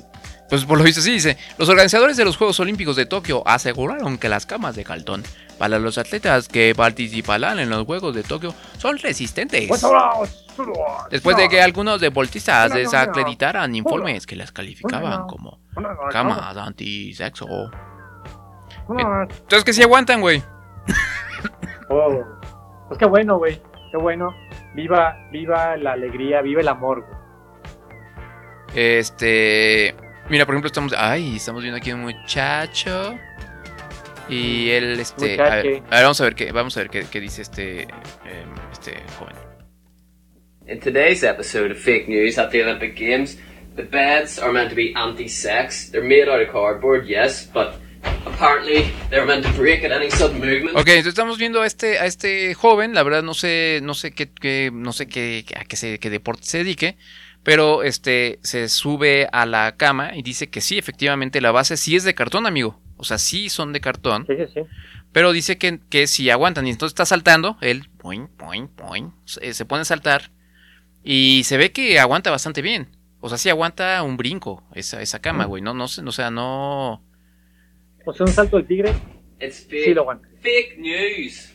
[0.55, 4.19] Pues por lo visto sí dice, los organizadores de los Juegos Olímpicos de Tokio aseguraron
[4.19, 5.25] que las camas de cartón
[5.59, 9.69] para los atletas que participarán en los Juegos de Tokio son resistentes.
[11.11, 15.59] Después de que algunos deportistas desacreditaran informes que las calificaban como
[16.13, 17.49] camas antisexo.
[18.89, 20.41] Entonces que sí aguantan, güey.
[21.91, 22.25] Oh.
[22.87, 23.61] Pues qué bueno, güey.
[23.91, 24.35] Qué bueno.
[24.75, 27.05] Viva, viva la alegría, viva el amor.
[27.05, 27.19] güey.
[28.75, 29.95] Este.
[30.31, 30.95] Mira, por ejemplo, estamos.
[30.97, 33.19] Ay, estamos viendo aquí un muchacho.
[34.29, 35.41] Y él, este.
[35.41, 37.83] A ver, a ver, vamos a ver qué, vamos a ver qué, qué dice este.
[37.83, 37.89] em,
[38.73, 39.35] este joven.
[40.67, 43.37] In today's episode of Fake News at the Olympic Games,
[43.77, 45.91] the beds are meant to be anti sex.
[45.91, 47.75] They're made out of cardboard, yes, but
[48.25, 50.71] apparently they're meant to break at any sudden movement.
[50.79, 52.95] Ok, entonces estamos viendo a este, a este joven.
[52.95, 56.09] La verdad no sé, no sé qué, qué- no sé qué, a qué, se, qué
[56.09, 56.97] deporte se dedique.
[57.45, 61.95] Pero este se sube a la cama y dice que sí, efectivamente la base sí
[61.95, 62.81] es de cartón, amigo.
[62.97, 64.25] O sea, sí son de cartón.
[64.27, 64.61] Sí, sí, sí.
[65.13, 66.67] Pero dice que, que si aguantan.
[66.67, 67.57] Y entonces está saltando.
[67.61, 70.31] Él, poing, poing, poing, se, se pone a saltar.
[71.05, 72.89] Y se ve que aguanta bastante bien.
[73.21, 75.63] O sea, sí aguanta un brinco esa, esa cama, güey.
[75.63, 77.05] No, no, sé, o sea, no.
[78.07, 78.93] O sea, un salto del tigre,
[79.41, 80.29] It's sí fake, lo aguanta.
[80.41, 81.51] fake news.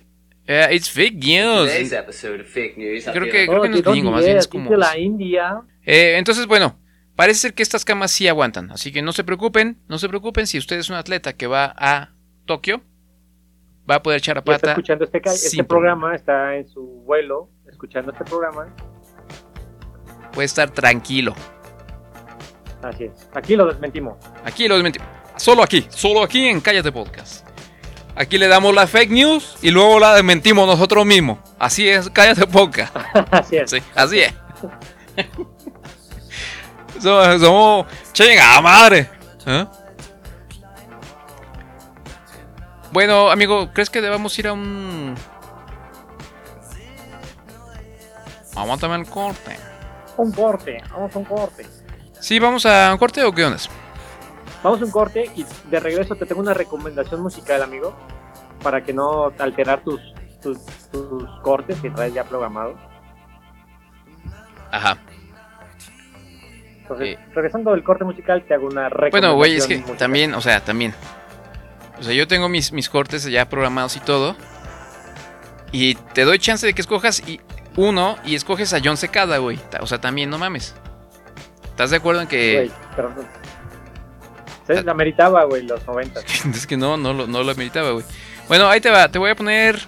[0.47, 1.69] Eh, it's fake news.
[1.69, 4.37] Today's episode of Fake News Creo que- Olympic que no es gringo, ¿de más bien
[4.37, 5.61] es como- la India.
[5.83, 6.77] Eh, entonces, bueno,
[7.15, 8.71] parece ser que estas camas sí aguantan.
[8.71, 11.73] Así que no se preocupen, no se preocupen si usted es un atleta que va
[11.77, 12.09] a
[12.45, 12.81] Tokio.
[13.89, 14.71] Va a poder echar a Y está pata.
[14.71, 18.67] escuchando este, este programa, está en su vuelo escuchando este programa.
[20.31, 21.33] Puede estar tranquilo.
[22.83, 23.27] Así es.
[23.33, 24.17] Aquí lo desmentimos.
[24.45, 25.07] Aquí lo desmentimos.
[25.37, 27.47] Solo aquí, solo aquí en Cállate Podcast.
[28.15, 31.39] Aquí le damos la fake news y luego la desmentimos nosotros mismos.
[31.57, 32.95] Así es, Cállate Podcast.
[33.31, 33.71] Así es.
[33.71, 34.33] Sí, así es.
[37.01, 39.09] somos, somos chinga madre.
[39.45, 39.65] ¿Eh?
[42.91, 45.15] Bueno, amigo, ¿crees que debamos ir a un.
[48.55, 49.57] Aguántame el corte.
[50.17, 51.65] Un corte, vamos a un corte.
[52.19, 53.57] Sí, vamos a un corte o qué onda?
[54.63, 57.95] Vamos a un corte y de regreso te tengo una recomendación musical, amigo,
[58.61, 60.01] para que no alterar tus,
[60.41, 60.57] tus,
[60.91, 62.77] tus cortes que traes ya programados.
[64.71, 64.97] Ajá.
[66.89, 67.19] Entonces, Eh.
[67.35, 69.97] regresando del corte musical, te hago una recomendación Bueno, güey, es que musical.
[69.97, 70.93] también, o sea, también.
[71.99, 74.35] O sea, yo tengo mis, mis cortes ya programados y todo.
[75.71, 77.39] Y te doy chance de que escojas y
[77.75, 79.59] uno y escoges a John Secada, güey.
[79.81, 80.73] O sea, también, no mames.
[81.65, 82.55] ¿Estás de acuerdo en que.?
[82.55, 83.39] Güey, pero no-
[84.67, 86.21] Se la meritaba, güey, los 90.
[86.53, 88.05] es que no, no, lo- no lo meritaba, güey.
[88.47, 89.07] Bueno, ahí te va.
[89.09, 89.79] Te voy a poner.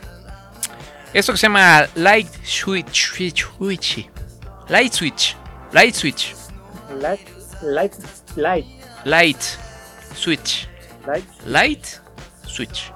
[1.14, 3.12] Esto que se llama Light Switch.
[3.14, 3.46] Switch.
[3.58, 4.10] Switch.
[4.70, 5.36] Light Switch.
[5.72, 6.36] Light Switch.
[7.00, 7.28] Light,
[7.62, 7.94] light,
[8.36, 8.66] light,
[9.06, 9.42] Light
[10.16, 10.68] Switch.
[11.08, 11.26] light.
[11.46, 11.86] Light
[12.46, 12.92] Switch.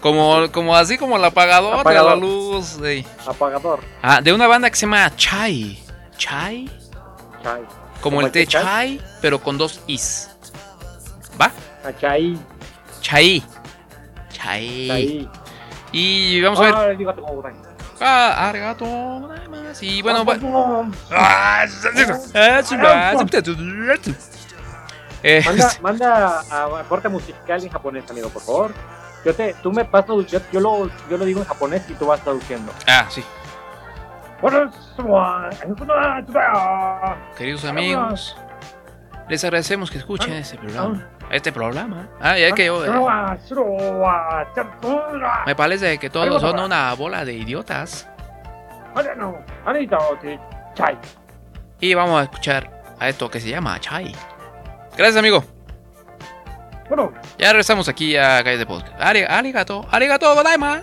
[0.00, 2.80] Como, como así como el apagador, de la luz.
[2.80, 3.80] De, Apagador.
[4.02, 5.82] ah, de una banda que se llama Chai.
[6.16, 6.70] Chai.
[7.42, 7.62] Chai.
[8.00, 8.62] Como el té chai?
[8.62, 10.30] Chai, pero con dos is.
[11.40, 11.50] ¿Va?
[11.84, 12.38] Achai.
[13.00, 13.42] Chai.
[14.30, 14.86] Chai.
[14.88, 15.30] Chai.
[15.92, 16.74] Y vamos a ver.
[16.74, 17.65] Ah, digo, Ah,
[18.00, 18.84] arigato.
[19.80, 20.34] Y bueno, va-
[25.44, 28.74] Manda, Eh, manda a, a corte musical en japonés, amigo, por favor.
[29.24, 32.06] Yo te, tú me pasas, yo, yo lo, yo lo digo en japonés y tú
[32.06, 32.72] vas traduciendo.
[32.86, 33.24] Ah, sí.
[37.36, 38.36] Queridos amigos,
[39.28, 41.08] les agradecemos que escuchen este programa.
[41.30, 42.08] Este programa.
[42.20, 42.88] Ah, ya que yo, eh,
[45.46, 48.08] me parece que todos son una bola de idiotas.
[51.80, 54.14] Y vamos a escuchar a esto que se llama Chai.
[54.96, 55.44] Gracias, amigo.
[56.88, 58.98] Bueno, Ya regresamos aquí a Calle de Podcast.
[59.00, 60.82] Ari- Arigato, arigato, godaima.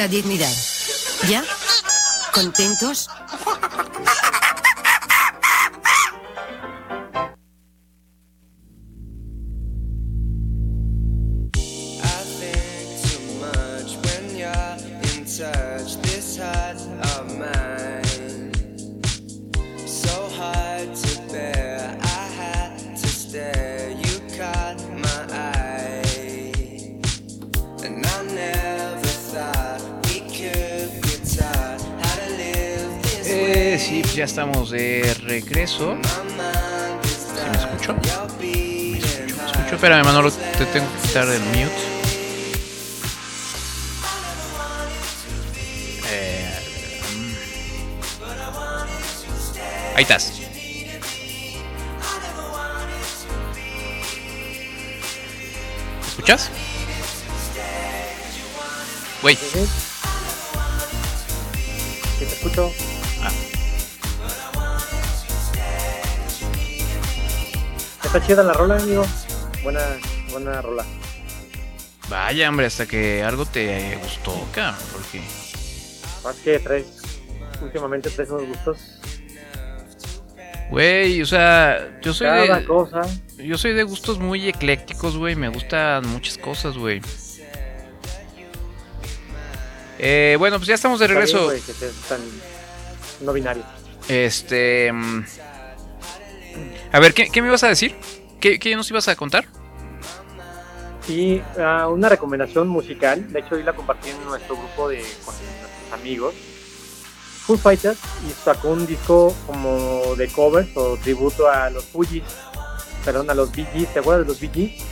[0.00, 0.50] La dignidad.
[1.28, 1.44] ¿Ya?
[2.32, 3.10] ¿Contentos?
[35.78, 35.96] Regreso.
[37.34, 37.94] ¿Sí me escucho?
[37.94, 39.74] Me escucho, me escucho.
[39.74, 41.70] Espérame, Manolo, te tengo que quitar el mute.
[46.10, 46.60] Eh,
[47.14, 47.34] mm.
[49.96, 50.32] ahí estás.
[56.00, 56.50] ¿Me escuchas?
[59.22, 59.38] Güey.
[68.12, 69.06] Está chida la rola, amigo.
[69.62, 69.80] Buena,
[70.32, 70.84] buena rola.
[72.08, 75.22] Vaya, hombre, hasta que algo te gustó, cabrón, porque...
[76.24, 76.86] Más que traes,
[77.62, 78.78] últimamente traes unos gustos.
[80.70, 82.64] Güey, o sea, yo soy Cada de...
[82.64, 83.02] cosa.
[83.38, 85.36] Yo soy de gustos muy eclécticos, güey.
[85.36, 87.00] Me gustan muchas cosas, güey.
[90.00, 91.48] Eh, bueno, pues ya estamos de bien, regreso.
[91.48, 91.72] que
[92.08, 92.20] tan
[93.20, 93.62] no binario.
[94.08, 94.92] Este.
[96.92, 97.94] A ver, ¿qué, qué me ibas a decir?
[98.40, 99.46] ¿Qué, qué nos ibas a contar?
[101.08, 105.34] Y ah, una recomendación musical, de hecho hoy la compartí en nuestro grupo de con
[105.34, 106.34] nuestros amigos.
[107.46, 107.98] Foo Fighters
[108.28, 112.22] y sacó un disco como de covers o tributo a los Fugees,
[113.04, 114.84] perdón, a los Gees, ¿te acuerdas de los Gees?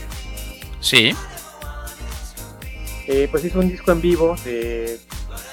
[0.81, 1.15] Sí.
[3.07, 4.99] Eh, pues hizo un disco en vivo de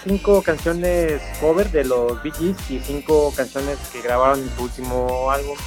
[0.04, 5.58] cinco canciones cover de los Gees y cinco canciones que grabaron en su último álbum.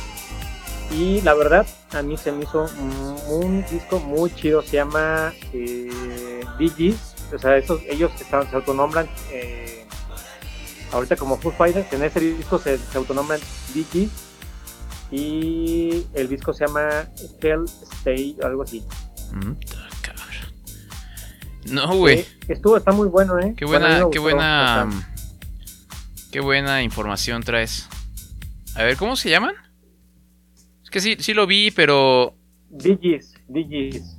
[0.90, 5.32] Y la verdad, a mí se me hizo un, un disco muy chido, se llama
[5.52, 5.90] eh,
[7.34, 9.86] o sea, esos, ellos están- se autonombran eh,
[10.92, 13.38] ahorita como Foo Fighters, en ese disco se, se autonombran
[13.92, 14.10] Gees
[15.10, 16.88] y el disco se llama
[17.40, 17.64] Hell
[18.00, 18.82] Stay, algo así.
[19.32, 19.52] Mm,
[20.02, 20.26] cabrón.
[21.66, 22.20] No, güey.
[22.20, 23.54] Eh, estuvo, está muy bueno, ¿eh?
[23.56, 24.86] Qué Bueno, buena, me qué buena.
[24.86, 25.06] bastante.
[26.32, 27.86] Qué buena información traes.
[28.74, 29.54] A ver, ¿cómo se llaman?
[30.88, 32.32] Es que sí, sí lo vi, pero.
[32.70, 34.16] Digis, Digis,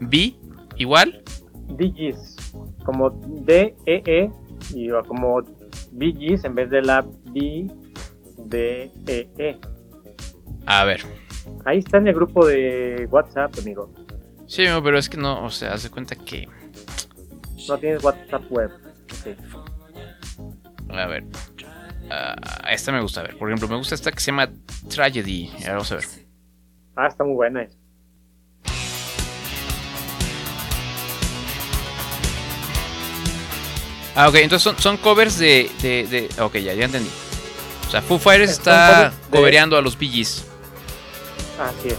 [0.00, 0.34] ¿Vi?
[0.78, 1.22] ¿Igual?
[1.76, 2.36] Digis,
[2.86, 4.30] como D-E-E
[4.74, 5.42] y como
[5.92, 7.70] Digis en vez de la B
[8.46, 9.60] D E E.
[10.64, 11.02] A ver.
[11.66, 13.92] Ahí está en el grupo de WhatsApp, amigo.
[14.46, 16.48] Sí, pero es que no, o sea, haz de cuenta que.
[17.68, 18.70] No tienes WhatsApp web.
[19.20, 19.36] Ok.
[20.88, 21.24] A ver.
[22.10, 22.34] Ah,
[22.70, 23.36] esta me gusta, a ver.
[23.38, 24.48] Por ejemplo, me gusta esta que se llama
[24.88, 25.48] Tragedy.
[25.48, 26.04] A ver, vamos a ver.
[26.96, 27.66] Ah, está muy buena.
[34.16, 37.08] Ah, ok, entonces son, son covers de, de, de- Ok, ya, ya entendí.
[37.86, 40.44] O sea, Foo Fighters está de- covereando a los Bee Gees.
[41.58, 41.96] Así es.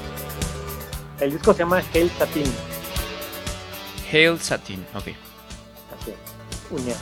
[1.22, 2.52] El disco se llama Hell Satin.
[4.12, 5.08] Hail Satin, ok.
[6.00, 6.72] Así es.
[6.72, 6.94] Uña.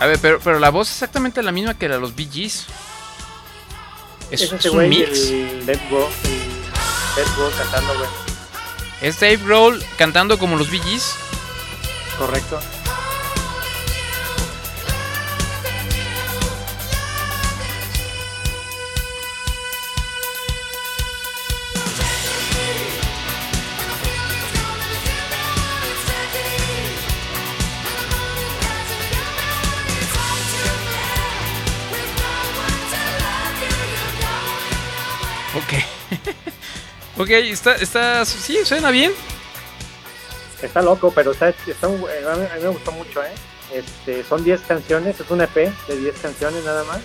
[0.00, 2.28] A ver, pero, pero la voz es exactamente la misma que la de los Bee
[2.30, 2.66] Gees.
[4.30, 5.30] Es, Es es un mix.
[5.30, 8.08] el Dead Grohl cantando, güey.
[9.00, 11.14] Es Dave Grohl cantando como los Bee Gees.
[12.18, 12.60] Correcto.
[37.16, 38.24] Ok, está, está.
[38.24, 39.12] Sí, suena bien.
[40.62, 41.98] Está loco, pero está, está a, mí,
[42.62, 43.32] me gustó mucho, ¿eh?
[43.74, 47.00] Este, son 10 canciones, es un EP de 10 canciones nada más.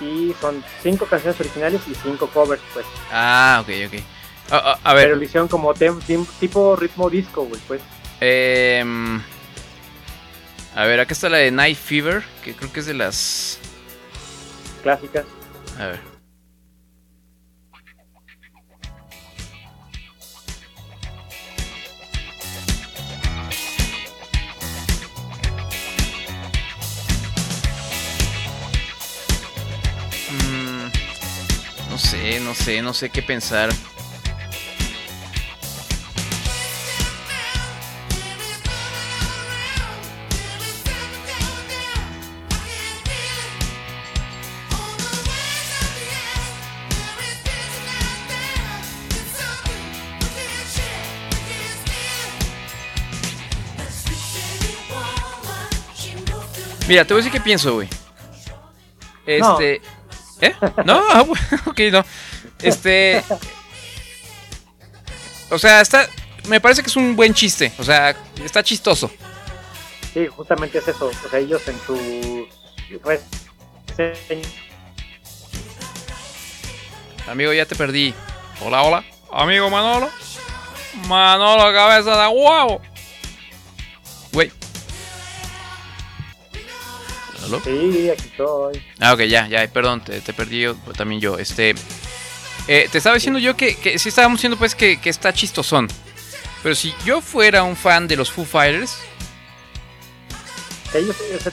[0.00, 2.84] Y son 5 canciones originales y 5 covers, pues.
[3.12, 4.00] Ah, ok, ok.
[4.50, 5.04] A, a- a ver.
[5.04, 7.80] Pero lo hicieron como tem- tipo ritmo disco, güey, pues.
[8.20, 9.20] Em,
[10.74, 13.58] a ver, acá está la de Night Fever, que creo que es de las...
[14.82, 15.24] Clásicas.
[15.78, 16.11] A ver.
[31.92, 33.68] No sé, no sé, no sé qué pensar.
[56.88, 57.88] Mira, te voy a decir qué pienso, güey.
[59.38, 59.58] No.
[60.42, 60.54] ¿Eh?
[60.84, 61.24] No, ah,
[61.66, 62.04] ok, no.
[62.60, 63.22] Este.
[65.50, 66.08] O sea, está.
[66.48, 67.72] Me parece que es un buen chiste.
[67.78, 68.14] O sea,
[68.44, 69.10] está chistoso.
[70.12, 71.06] Sí, justamente es eso.
[71.06, 72.48] O sea, ellos en su
[73.96, 74.48] reseña
[77.28, 78.12] Amigo, ya te perdí.
[78.60, 79.04] Hola, hola.
[79.30, 80.10] Amigo Manolo.
[81.06, 82.82] Manolo, cabeza de huevo.
[87.56, 87.64] ¿Aló?
[87.64, 88.82] Sí, aquí estoy.
[89.00, 91.38] Ah, ok, ya, ya, perdón, te, te perdí yo, también yo.
[91.38, 91.74] Este.
[92.68, 95.88] eh, te estaba diciendo yo que, que sí estábamos diciendo pues que, que está chistosón.
[96.62, 98.98] Pero si yo fuera un fan de los Foo Fighters,
[100.94, 101.52] Ellos, sea,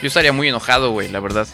[0.00, 1.46] yo estaría muy enojado, güey, la verdad.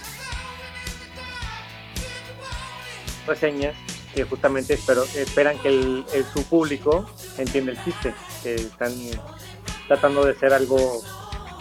[3.27, 3.75] reseñas
[4.15, 8.93] que justamente espero, esperan que el, el- su público entienda el chiste, que están
[9.87, 11.03] tratando de hacer algo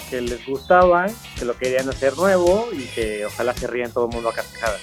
[0.10, 4.14] que les gustaba, que lo querían hacer nuevo y que ojalá se rían todo el
[4.14, 4.82] mundo a carcajadas.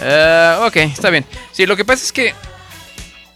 [0.00, 1.24] Eh, ok, está bien.
[1.52, 2.34] Sí, lo que pasa es que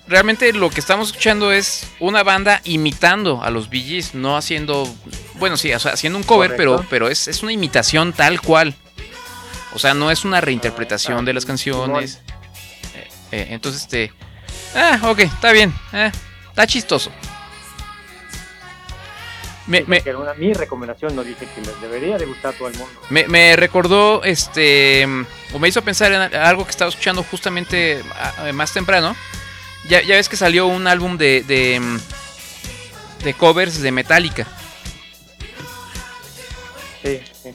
[0.07, 4.89] realmente lo que estamos escuchando es una banda imitando a los Bee Gees, no haciendo,
[5.35, 6.89] bueno, sí, o sea, haciendo un cover, pero, Correcto.
[6.91, 8.75] pero es, es una imitación tal cual.
[9.75, 12.21] O sea, no es una reinterpretación Ah, de las canciones.
[12.95, 14.13] Eh, eh, entonces, este...
[14.75, 15.75] Ah, ok, está bien.
[15.95, 16.13] eh,
[16.51, 17.11] está chistoso.
[19.67, 22.59] Me, me- Que era una, mi recomendación, no dije que les debería de gustar a
[22.59, 22.93] todo el mundo.
[23.11, 25.07] Me, me recordó, este,
[25.53, 28.03] o me hizo pensar en algo que estaba escuchando justamente
[28.55, 29.15] más temprano.
[29.89, 31.81] Ya, ya ves que salió un álbum de, de,
[33.25, 34.47] de covers de Metallica.
[37.03, 37.51] Sí, sí.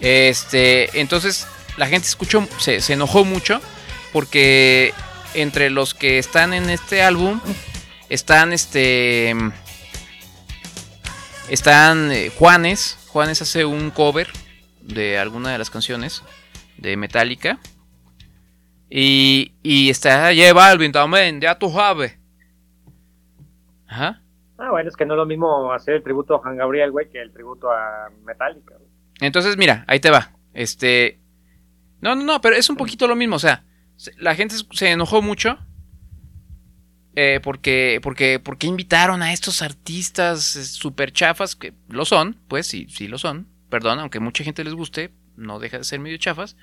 [0.00, 1.46] Este, entonces
[1.76, 3.60] la gente escuchó, se, se enojó mucho
[4.12, 4.92] porque
[5.34, 7.40] entre los que están en este álbum
[8.08, 9.34] están, este,
[11.50, 12.98] están eh, Juanes.
[13.08, 14.28] Juanes hace un cover
[14.80, 16.22] de alguna de las canciones
[16.78, 17.58] de Metallica.
[18.88, 22.18] Y, y está J Balvin también, ya tú sabes.
[23.86, 24.22] Ajá.
[24.58, 27.08] Ah, bueno, es que no es lo mismo hacer el tributo a Juan Gabriel, güey,
[27.08, 28.74] que el tributo a Metallica.
[28.76, 28.88] güey.
[29.20, 30.32] Entonces, mira, ahí te va.
[30.52, 31.20] Este.
[32.00, 33.36] No, no, no, pero es un poquito lo mismo.
[33.36, 33.64] O sea,
[33.96, 35.58] se- la gente se enojó mucho.
[37.16, 42.66] Eh, porque, porque, porque invitaron a estos artistas eh, super chafas, que lo son, pues
[42.66, 43.46] sí, sí lo son.
[43.68, 46.56] Perdón, aunque mucha gente les guste, no deja de ser medio chafas.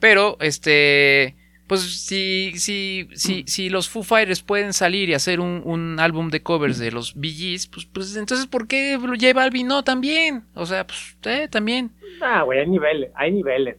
[0.00, 1.36] Pero, este.
[1.66, 6.30] Pues si, si, si, si los Foo Fighters pueden salir y hacer un, un álbum
[6.30, 10.44] de covers de los Gees, pues, pues entonces ¿por qué J Balvin no también?
[10.54, 11.92] O sea, pues eh, también.
[12.22, 13.76] Ah, güey, hay niveles, hay niveles.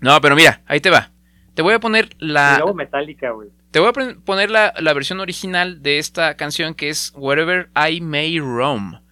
[0.00, 1.10] No, pero mira, ahí te va.
[1.54, 2.58] Te voy a poner Y la.
[2.58, 3.48] luego Metallica, güey.
[3.70, 3.92] Te voy a
[4.24, 9.02] poner la, la, versión original de esta canción que es Wherever I May Roam.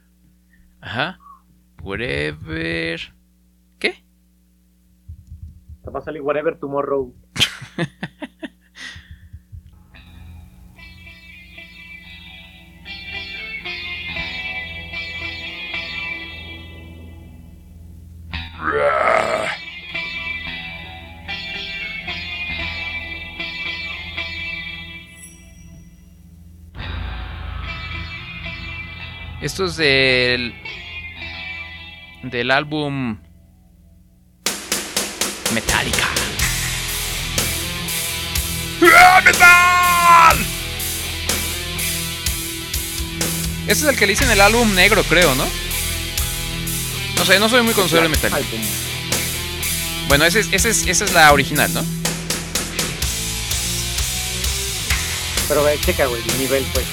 [0.81, 1.19] Ajá.
[1.83, 3.01] Wherever.
[3.79, 4.03] ¿Qué?
[5.85, 7.15] Te va a salir Wherever Tomorrow.
[29.47, 30.53] Esto es del.
[32.25, 33.17] Del álbum.
[35.55, 36.09] Metallica.
[38.93, 40.47] ¡Ah, ¡Metal!
[43.69, 45.47] Este es el que le dicen el álbum negro, creo, ¿no?
[47.17, 48.41] No sé, no soy muy conocedor de Metallica.
[50.09, 51.85] Bueno, ese es- ese es- esa es la original, ¿no?
[55.47, 56.85] Pero checa, güey, el nivel, pues.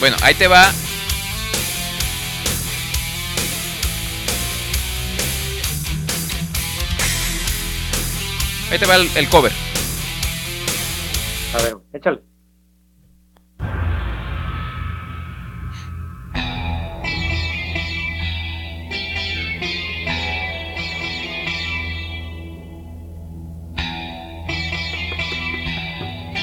[0.00, 0.72] Bueno, ahí te va.
[8.70, 9.52] Ahí te va el, el cover.
[11.52, 12.22] A ver, échale.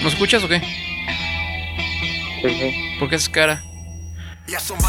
[0.04, 0.87] ¿No escuchas o qué?
[2.50, 2.96] Sí, sí.
[3.00, 3.64] ¿Por qué es cara?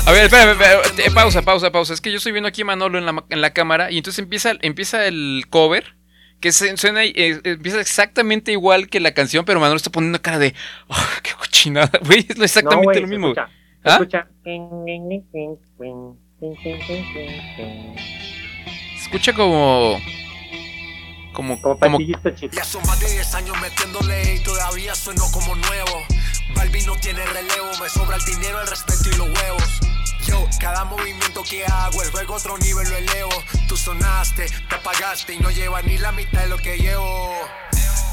[0.06, 1.92] A ver, espera, espera, espera, eh, pausa, pausa, pausa.
[1.94, 3.98] Es que yo estoy viendo aquí a Manolo en la, ma- en la cámara y
[3.98, 5.96] entonces empieza, empieza el cover
[6.40, 10.22] que se- suena, y, eh, empieza exactamente igual que la canción, pero Manolo está poniendo
[10.22, 10.54] cara de,
[10.86, 13.28] "Oh, qué cochinada, güey, es exactamente No, güey, lo mismo.
[13.28, 13.48] escucha,
[13.82, 13.90] ¿Ah?
[13.94, 14.28] escucha.
[18.96, 20.00] Se escucha como,
[21.38, 21.98] como, Como como.
[22.50, 26.02] Ya son más de 10 años metiéndole y todavía sueno como nuevo.
[26.56, 29.80] Balbi no tiene relevo, me sobra el dinero, el respeto y los huevos.
[30.26, 33.30] Yo, cada movimiento que hago, el juego a otro nivel lo elevo.
[33.68, 37.32] Tú sonaste, te apagaste y no llevas ni la mitad de lo que llevo.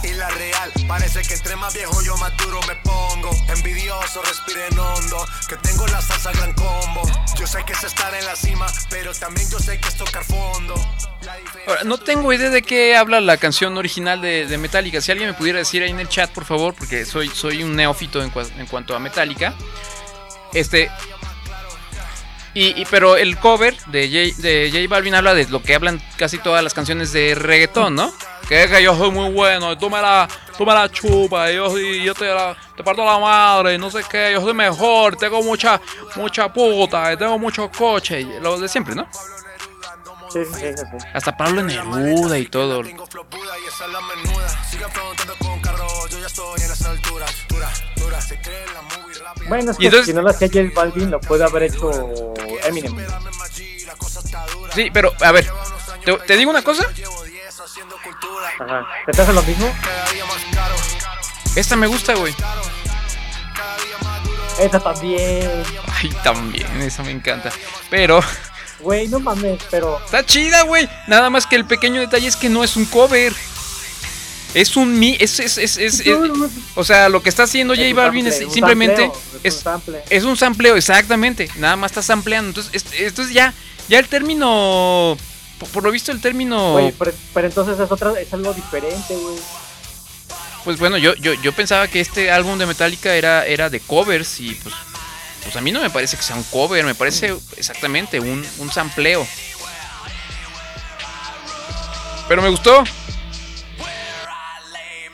[0.07, 3.31] Y la real, parece que entre más viejo yo más duro me pongo.
[3.49, 7.01] Envidioso, respiren hondo, que tengo la salsa gran combo.
[7.39, 10.23] Yo sé que es estar en la cima, pero también yo sé que es tocar
[10.23, 10.75] fondo.
[11.67, 15.01] Ahora, no tengo idea de qué habla la canción original de, de Metallica.
[15.01, 17.75] Si alguien me pudiera decir ahí en el chat, por favor, porque soy, soy un
[17.75, 19.55] neófito en, cua- en cuanto a Metallica.
[20.53, 20.91] Este.
[22.55, 26.01] Y, y- pero el cover de J, de J Balvin habla de lo que hablan
[26.17, 28.11] casi todas las canciones de reggaetón, ¿no?
[28.47, 30.27] Que es que yo soy muy bueno, y tú me la,
[30.57, 34.01] tú me la chupas, y yo, te, la- te parto la madre, y no sé
[34.09, 35.81] qué, yo soy mejor, tengo mucha,
[36.15, 39.07] mucha puta, y tengo muchos coches, lo de siempre, ¿no?
[40.35, 41.07] Sí, sí, sí, sí.
[41.13, 42.81] Hasta Pablo Neruda y todo.
[42.83, 44.65] Tengo flow Buda y esa es la menuda.
[44.69, 47.33] Sigan preguntando con carro, yo ya estoy en las alturas.
[47.47, 49.47] Dura, dura, se cree la movie rápida.
[49.47, 52.33] Bueno, es que entonces- si no lo hacía J Balvin, lo puede haber hecho
[52.65, 52.97] Eminem.
[54.73, 55.49] Sí, pero a ver,
[56.03, 56.83] te, te digo una cosa.
[58.59, 58.87] Ajá.
[59.05, 59.73] ¿Te pasa lo mismo?
[61.55, 62.35] Esta me gusta, güey.
[64.59, 65.63] Esa también.
[65.93, 67.51] Ay, también, esa me encanta.
[67.89, 68.19] Pero
[68.79, 69.99] Güey, no mames, pero.
[70.03, 70.87] está chida, güey.
[71.07, 73.33] Nada más que el pequeño detalle es que no es un cover.
[74.53, 76.07] Es un mi, es, es, es, es- es-
[76.75, 80.03] o sea, lo que está haciendo J Balvin es simplemente sampleo, es un sample.
[80.09, 81.49] es un sampleo, exactamente.
[81.57, 82.49] Nada más está sampleando.
[82.49, 83.53] Entonces, es- entonces ya,
[83.89, 85.17] ya el término,
[85.59, 89.13] por, por lo visto el término, Güey, pero, pero entonces es otra, es algo diferente,
[89.15, 89.35] güey.
[90.63, 94.39] pues bueno, yo, yo, yo pensaba que este álbum de Metallica era, era de covers
[94.39, 94.73] y pues,
[95.45, 98.71] pues a mí no me parece que sea un cover, me parece exactamente un, un
[98.71, 99.25] sampleo.
[102.27, 102.83] Pero me gustó.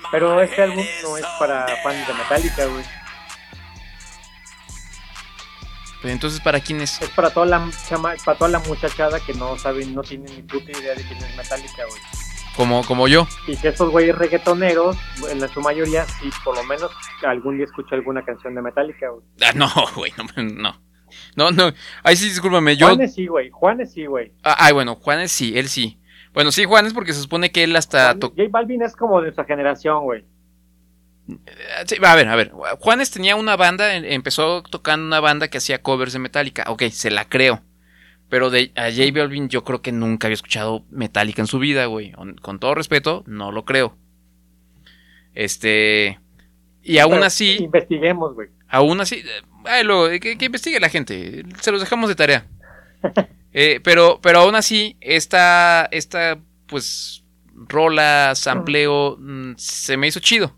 [0.09, 2.85] Pero este álbum no es para fans de Metallica, güey.
[6.01, 7.01] Pues entonces, ¿para quién es?
[7.01, 10.41] Es para toda la chama, para toda la muchachada que no saben, no tienen ni
[10.43, 12.01] puta idea de quién es Metallica, güey.
[12.55, 13.27] Como, como yo.
[13.47, 14.97] Y que estos güeyes reggaetoneros,
[15.29, 16.91] en su mayoría, sí, por lo menos
[17.25, 19.23] algún día escucha alguna canción de Metallica, güey.
[19.41, 20.81] Ah, no, güey, no, no.
[21.35, 21.73] No, no.
[22.03, 22.87] Ahí sí, discúlpame, yo.
[22.87, 23.49] Juanes sí, güey.
[23.49, 24.33] Juanes sí, güey.
[24.43, 25.99] Ah, ay, bueno, Juanes sí, él sí.
[26.33, 28.13] Bueno, sí, Juanes, porque se supone que él hasta.
[28.13, 30.25] J Balvin es como de nuestra generación, güey.
[31.29, 32.51] Ah, sí, a ver, a ver.
[32.79, 36.65] Juanes tenía una banda, em- empezó tocando una banda que hacía covers de Metallica.
[36.67, 37.61] Ok, se la creo.
[38.31, 41.87] Pero de a J Balvin yo creo que nunca había escuchado Metallica en su vida,
[41.87, 42.13] güey.
[42.41, 43.97] Con, todo respeto, no lo creo.
[45.33, 46.17] Este.
[46.81, 47.57] Y aún Pero así.
[47.57, 48.47] Investiguemos, güey.
[48.69, 52.47] Aún así, eh, ay, lo- que, que investigue la gente, se los dejamos de tarea.
[53.53, 60.55] Eh, pero, pero aún así, esta, esta, pues, rola, sampleo, mm, se me hizo chido.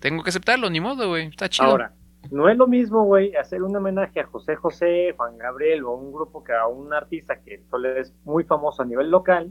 [0.00, 1.68] Tengo que aceptarlo, ni modo, güey, está chido.
[1.68, 1.94] Ahora,
[2.30, 5.96] no es lo mismo, güey, hacer un homenaje a José José, Juan Gabriel o a
[5.96, 9.50] un grupo que a un artista que solo es muy famoso a nivel local,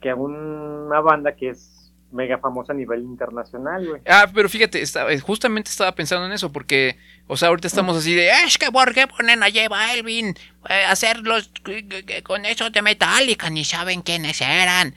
[0.00, 1.76] que a una banda que es
[2.12, 4.02] mega famosa a nivel internacional, güey.
[4.08, 6.96] Ah, pero fíjate, estaba- justamente estaba pensando en eso, porque,
[7.28, 10.34] o sea, ahorita estamos así de, "Ah, Es que ¿por qué ponen a J Balvin
[10.68, 13.48] eh, a hacer los que- que- que con eso de Metallica?
[13.50, 14.94] Ni saben quiénes eran.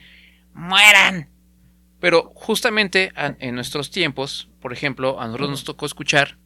[0.54, 1.28] Mueran.
[2.00, 6.36] Pero justamente en nuestros tiempos, por ejemplo, a nosotros nos tocó escuchar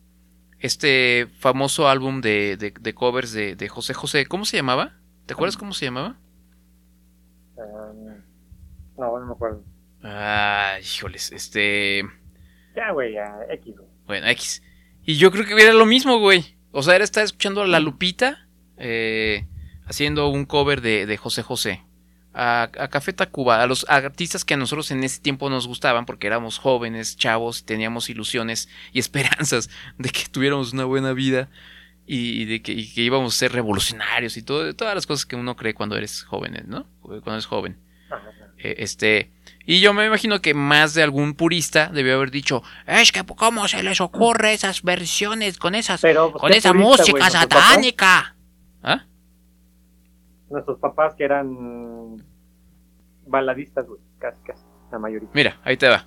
[0.61, 4.27] este famoso álbum de, de- de covers de, de José José.
[4.27, 4.97] ¿Cómo se llamaba?
[5.27, 6.17] ¿Te acuerdas cómo se llamaba?
[7.57, 8.23] Um,
[8.97, 9.63] no, no me acuerdo.
[10.03, 12.03] Ah, híjoles, este...
[12.77, 13.75] Ya, güey, ya, X.
[14.07, 14.63] Bueno, X.
[15.05, 16.57] Y yo creo que era lo mismo, güey.
[16.71, 18.47] O sea, era estar escuchando a La Lupita
[18.77, 19.47] eh,
[19.87, 21.83] haciendo un cover de, de José José.
[22.41, 26.07] A, a Café Tacuba, a los artistas que a nosotros en ese tiempo nos gustaban
[26.07, 31.49] porque éramos jóvenes, chavos, teníamos ilusiones y esperanzas de que tuviéramos una buena vida
[32.07, 35.37] y, de que, y que íbamos a ser revolucionarios y todo, todas las cosas que
[35.37, 36.87] uno cree cuando eres joven, ¿no?
[37.01, 37.77] Cuando eres joven.
[38.57, 39.31] Eh, este,
[39.67, 43.69] y yo me imagino que más de algún purista debió haber dicho, Es que cómo
[43.69, 48.35] se les ocurre esas versiones con esas Pero, con esa purista, música satánica.
[48.83, 49.05] ¿ah?
[50.49, 52.25] Nuestros papás que eran
[53.29, 55.29] baladistas, güey, casi, casi, la mayoría.
[55.33, 56.07] Mira, ahí te va.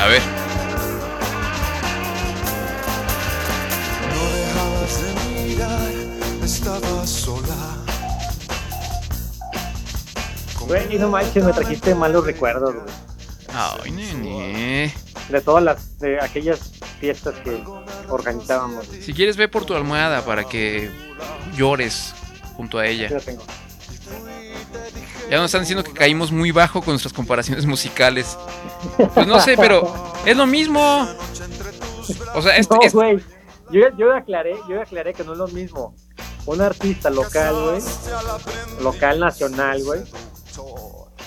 [0.00, 0.22] A ver.
[4.10, 7.54] No dejabas de mirar, estaba sola.
[10.66, 13.13] Güey, no manches, me trajiste malos recuerdos, güey.
[13.54, 14.94] Ay, nene.
[15.28, 17.62] De todas las, de aquellas fiestas que
[18.08, 18.86] organizábamos.
[18.86, 20.90] Si quieres, ve por tu almohada para que
[21.56, 22.14] llores
[22.56, 23.08] junto a ella.
[23.10, 23.42] La tengo.
[25.30, 28.36] Ya nos están diciendo que caímos muy bajo con nuestras comparaciones musicales.
[29.14, 29.92] Pues no sé, pero
[30.26, 31.08] es lo mismo.
[32.34, 33.20] O sea, este, No, este- güey.
[33.70, 35.94] Yo, yo aclaré, yo aclaré que no es lo mismo.
[36.44, 37.82] Un artista local, güey.
[38.82, 40.02] Local, nacional, güey.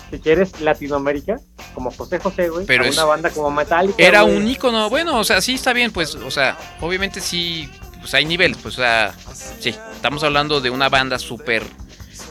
[0.10, 1.36] Si quieres Latinoamérica,
[1.74, 2.66] como José José, güey.
[2.66, 3.96] Pero a es- una banda como Metallica.
[4.02, 4.38] era güey.
[4.38, 4.90] un ícono.
[4.90, 8.76] Bueno, o sea, sí está bien, pues, o sea, obviamente sí, pues hay niveles, pues,
[8.78, 9.14] o sea,
[9.60, 11.64] sí, estamos hablando de una banda súper,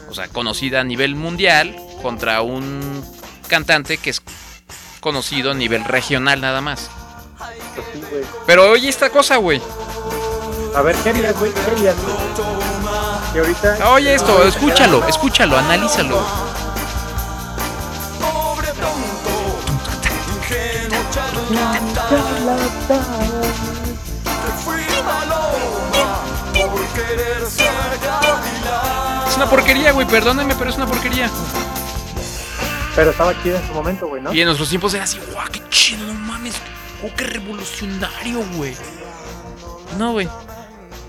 [0.09, 3.03] o sea, conocida a nivel mundial contra un
[3.47, 4.21] cantante que es
[4.99, 6.89] conocido a nivel regional nada más.
[7.75, 8.23] Pues sí, güey.
[8.47, 9.61] Pero oye esta cosa, güey.
[10.75, 11.51] A ver, ¿qué harías, güey?
[11.53, 12.15] ¿Qué harías, güey?
[13.33, 13.91] Que ahorita.
[13.93, 16.19] Oye esto, escúchalo, escúchalo, analízalo.
[29.27, 31.29] Es una porquería, güey, perdónenme, pero es una porquería.
[32.95, 34.33] Pero estaba chido en su momento, güey, ¿no?
[34.33, 36.55] Y en nuestros tiempos era así, guau, qué chido, no mames.
[37.03, 38.75] Oh, qué revolucionario, güey.
[39.97, 40.27] No, güey.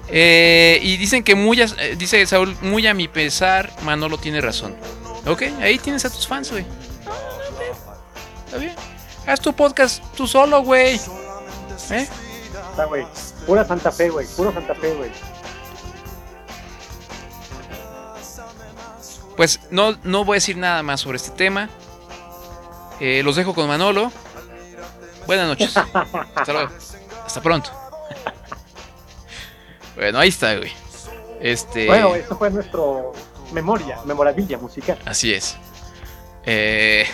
[0.09, 4.41] Eh, y dicen que muy, a- eh, dice Saúl, muy a mi pesar, Manolo tiene
[4.41, 4.75] razón.
[5.27, 6.65] Ok, ahí tienes a tus fans, güey.
[7.05, 7.73] No, está bien.
[8.47, 8.75] Está bien.
[9.27, 11.01] Haz tu podcast tú solo, güey.
[11.91, 12.09] ¿Eh?
[12.71, 13.07] Está, güey.
[13.47, 14.27] Pura Santa Fe, güey.
[14.37, 15.11] Puro Santa Fe, güey.
[19.37, 21.69] Pues no, no voy a decir nada más sobre este tema.
[23.01, 24.11] Eh, los dejo con Manolo.
[25.27, 25.77] Buenas noches.
[26.35, 26.71] Hasta luego.
[27.25, 27.71] Hasta pronto.
[29.95, 30.73] Bueno, ahí está, güey.
[31.41, 31.87] Este.
[31.87, 33.13] Bueno, eso fue nuestro
[33.53, 34.99] memoria, memorabilia musical.
[35.05, 35.57] Así es.
[36.45, 37.07] Eh...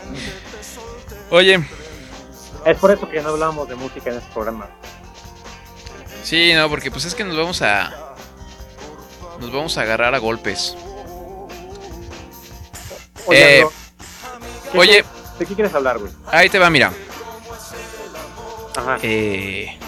[1.30, 1.62] Oye,
[2.64, 4.66] Es por eso que no hablamos de música en este programa.
[6.22, 7.92] sí, no, porque pues es que nos vamos a.
[9.40, 10.76] Nos vamos a agarrar a golpes.
[13.26, 13.72] Oye, Eh, Andro,
[14.72, 15.04] ¿qué- oye.
[15.38, 16.12] ¿de qué quieres hablar, güey?
[16.26, 16.92] Ahí te va, mira.
[18.76, 18.98] Ajá.
[19.02, 19.78] Eh...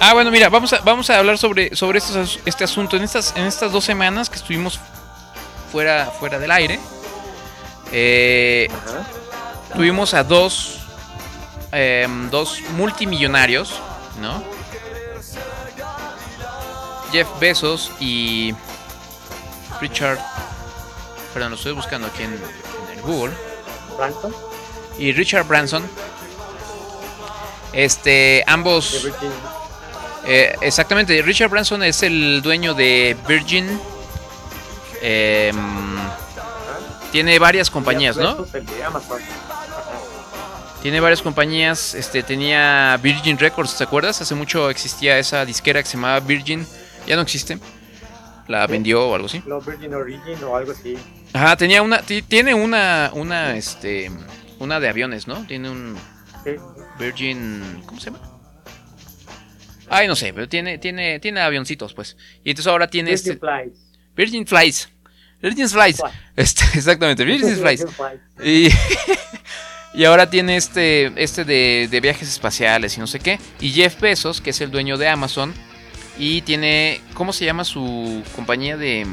[0.00, 2.96] Ah, bueno, mira, vamos a, vamos a hablar sobre, sobre estos as- este asunto.
[2.96, 4.78] En estas, en estas dos semanas que estuvimos
[5.72, 6.78] fuera, fuera del aire,
[7.92, 8.68] eh,
[9.74, 10.75] tuvimos a dos,
[11.72, 13.80] em, dos multimillonarios,
[14.20, 14.42] ¿no?
[17.12, 18.54] Jeff Bezos y
[19.80, 20.18] Richard.
[21.32, 23.34] Perdón, lo estoy buscando aquí en, en el Google.
[23.96, 24.34] Branson,
[24.98, 25.88] Y Richard Branson.
[27.72, 29.06] Este, ambos.
[30.26, 33.78] Eh, exactamente, Richard Branson es el dueño de Virgin.
[35.02, 35.56] Em,
[37.12, 38.44] tiene varias compañías, ¿no?
[38.52, 39.20] El de Amazon.
[40.86, 41.96] Tiene varias compañías.
[41.96, 44.20] Este tenía Virgin Records, ¿te acuerdas?
[44.20, 46.64] Hace mucho existía esa disquera que se llamaba Virgin.
[47.08, 47.58] Ya no existe.
[48.46, 49.42] La vendió o algo así.
[49.46, 50.96] No, Virgin Origin o algo así.
[51.32, 52.02] Ajá, tenía una.
[52.02, 53.10] ti- Tiene una.
[53.14, 54.12] Una, este.
[54.60, 55.44] Una de aviones, ¿no?
[55.48, 55.96] Tiene un.
[56.44, 56.52] Sí.
[57.00, 57.82] Virgin.
[57.86, 58.20] ¿Cómo se llama?
[59.88, 62.16] Ay, no sé, pero tiene, tiene, tiene avioncitos, pues.
[62.44, 63.40] Y entonces ahora tiene Virgin este.
[63.44, 63.72] Flies.
[64.14, 64.88] Virgin Flies.
[65.42, 66.00] Virgin Flies.
[66.36, 67.84] Este, exactamente, Virgin Flies.
[67.84, 68.20] Virgin Flies.
[68.46, 68.68] Y,
[69.96, 73.40] Y ahora tiene este, este de, de viajes espaciales y no sé qué.
[73.60, 75.54] Y Jeff Bezos, que es el dueño de Amazon.
[76.18, 79.06] Y tiene, ¿cómo se llama su compañía de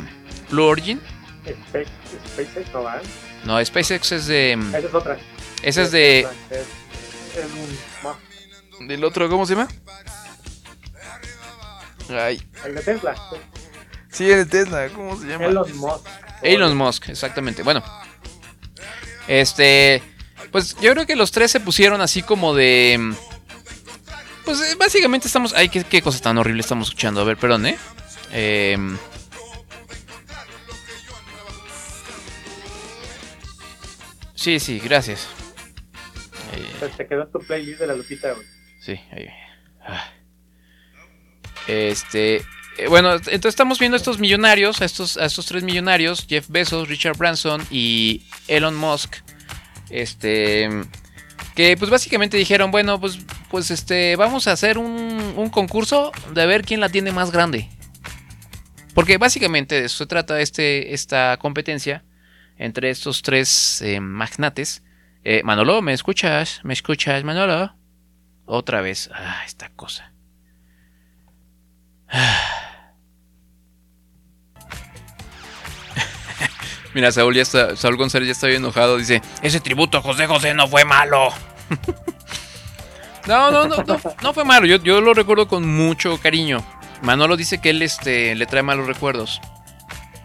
[0.49, 0.99] Blue Origin?
[1.45, 1.88] Space,
[2.27, 3.01] SpaceX no va.
[3.45, 4.53] No, SpaceX es de...
[4.53, 5.17] Esa es otra.
[5.61, 6.19] Esa es de...
[6.19, 9.69] Es, es un no, Del otro, ¿cómo se llama?
[12.09, 12.45] Ay.
[12.65, 13.15] el de Tesla.
[14.11, 15.45] Sí, el de Tesla, ¿cómo se llama?
[15.45, 16.07] Elon Musk.
[16.41, 17.63] Elon Musk, exactamente.
[17.63, 17.81] Bueno,
[19.29, 20.03] este,
[20.53, 23.13] pues yo creo que los tres se pusieron así como de,
[24.45, 27.19] pues eh, básicamente estamos, ay, qué, qué cosa tan horrible estamos escuchando.
[27.19, 27.77] A ver, perdón, eh.
[28.31, 28.97] Em,
[34.35, 35.27] sí, sí, gracias.
[36.53, 38.45] Eh, Se te quedó en tu playlist de la Lupita, güey.
[38.79, 39.27] Sí, ahí.
[39.85, 40.05] Ah.
[41.67, 42.37] Este.
[42.77, 46.47] eh, Bueno, entonces estamos viendo a estos millonarios, a estos, a estos tres millonarios, Jeff
[46.49, 49.15] Bezos, Richard Branson y Elon Musk.
[49.93, 50.69] Este.
[51.55, 53.19] Que pues básicamente dijeron, bueno, pues,
[53.51, 57.69] pues este, vamos a hacer un, un concurso de ver quién la tiene más grande.
[58.95, 62.03] Porque básicamente de eso se trata este, esta competencia
[62.57, 64.83] entre estos tres eh, magnates.
[65.23, 66.59] Eh, Manolo, ¿me escuchas?
[66.63, 67.75] ¿Me escuchas, Manolo?
[68.45, 69.09] Otra vez.
[69.13, 70.11] Ah, esta cosa.
[76.93, 78.97] Mira, Saúl ya está, Saúl González ya está bien enojado.
[78.97, 81.29] Dice, ese tributo a José José no fue malo.
[83.27, 84.65] no, no, no, no, no fue malo.
[84.65, 86.63] Yo, yo lo recuerdo con mucho cariño.
[87.01, 89.41] Manolo dice que él este, le trae malos recuerdos.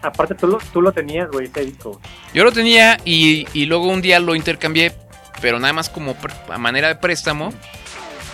[0.01, 1.99] Aparte, tú lo, tú lo tenías, güey, ese disco.
[2.33, 4.93] Yo lo tenía y, y luego un día lo intercambié,
[5.41, 6.15] pero nada más como
[6.49, 7.53] a manera de préstamo,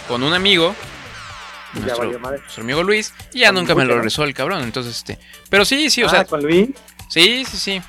[0.07, 0.75] con un amigo,
[1.73, 4.61] ya nuestro, valió nuestro amigo Luis, y ya nunca me lo rezó el cabrón.
[4.63, 5.17] Entonces, este.
[5.49, 6.25] Pero sí, sí, o Ah, sea.
[6.25, 6.69] con Luis.
[7.09, 7.81] Sí, sí, sí.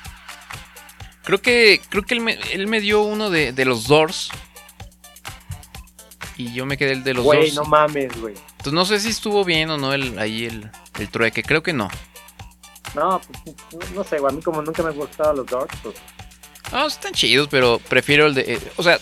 [1.27, 4.31] Creo que, creo que él, me, él me dio uno de, de los Doors.
[6.39, 7.55] Y yo me quedé el de los Güey, Doors.
[7.57, 8.35] no mames, güey.
[8.53, 11.43] Entonces no sé si estuvo bien o no el, ahí el, el trueque.
[11.43, 11.89] Creo que no.
[12.95, 14.33] No, pues, no, no sé, güey.
[14.33, 15.97] A mí como nunca me han gustado los Doors, pues.
[16.72, 18.55] No, están chidos, pero prefiero el de.
[18.55, 18.99] eh, o sea,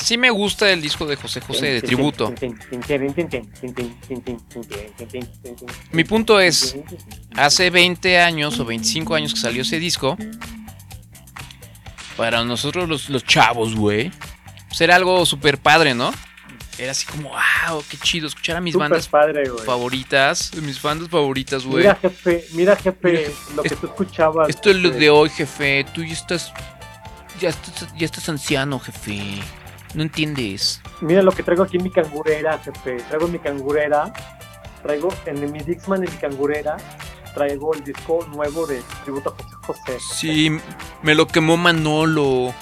[0.00, 2.32] sí me gusta el disco de José José de tributo.
[5.92, 6.76] Mi punto es,
[7.36, 10.16] hace 20 años o 25 años que salió ese disco,
[12.16, 14.10] para nosotros los, los chavos, güey,
[14.68, 16.12] pues era algo súper padre, ¿no?
[16.76, 21.64] Era así como, wow, qué chido escuchar a mis bandas padre, favoritas, mis bandas favoritas,
[21.64, 21.84] güey.
[21.84, 24.48] Mira, jefe, mira, jefe, Mira, lo que es- tú escuchabas.
[24.48, 25.86] Esto es lo de hoy, jefe.
[25.94, 26.52] Tú ya estás,
[27.40, 29.40] ya estás, ya estás anciano, jefe.
[29.94, 30.80] No entiendes.
[31.00, 32.96] Mira lo que traigo aquí en mi cangurera, jefe.
[33.08, 34.12] Traigo en mi cangurera.
[34.82, 36.76] Traigo en mi Dixman en mi cangurera.
[37.34, 40.14] Traigo el disco nuevo de tributo a José José.
[40.14, 40.56] Sí,
[41.02, 42.54] me lo quemó Manolo.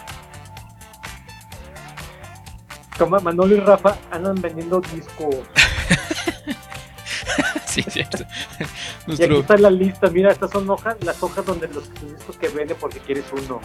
[2.98, 5.34] Como Manolo y Rafa andan vendiendo discos.
[7.66, 8.24] sí, cierto.
[9.06, 10.08] Y aquí está la lista.
[10.08, 13.60] Mira, estas son hojas, las hojas donde los discos que venden porque quieres uno.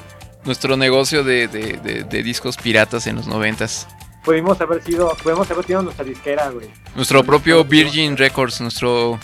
[0.45, 3.87] nuestro negocio de, de- de- de discos piratas en los noventas.
[4.23, 6.69] Pudimos haber sido, pudimos haber tenido nuestra disquera, güey.
[6.95, 9.17] Nuestro propio Virgin Records, nuestro...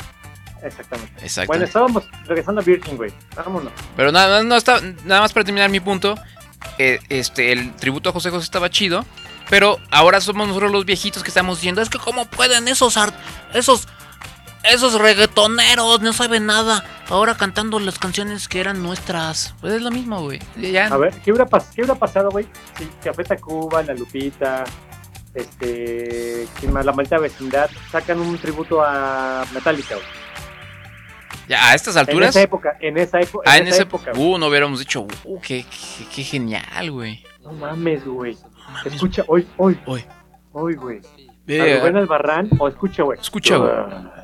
[0.63, 1.13] Exactamente.
[1.21, 1.47] Exacto.
[1.47, 3.11] Bueno, estábamos regresando a Virgin, güey.
[3.35, 3.71] Vámonos.
[3.95, 6.15] Pero nada, no está, nada más para terminar mi punto.
[6.77, 9.05] eh, este, el tributo a José José estaba chido.
[9.49, 13.13] Pero ahora somos nosotros los viejitos que estamos diciendo, es que cómo pueden esos art-
[13.53, 13.87] esos
[14.63, 19.53] esos reggaetoneros no saben nada ahora cantando las canciones que eran nuestras.
[19.59, 20.39] Pues es lo mismo, güey.
[20.55, 22.47] Ya- A ver, ¿qué hubiera, pas- qué hubiera pasado, güey?
[22.77, 24.63] Si Café Tacuba, La Lupita,
[25.33, 26.47] este.
[26.71, 30.07] La Maldita Vecindad sacan un tributo a Metallica, güey.
[31.47, 32.29] Ya a estas En alturas.
[32.29, 34.11] esa época, en esa, epo- ah, en en esa época.
[34.15, 37.23] Uh, no hubiéramos dicho, uh, qué, qué, qué genial, güey.
[37.43, 38.37] No mames, güey.
[38.85, 39.77] Escucha, hoy, hoy.
[39.85, 40.05] Hoy.
[40.51, 41.01] Hoy, güey.
[41.47, 43.19] Eh, Rubén Albarrán, o escucha, güey.
[43.19, 43.71] Escucha, güey.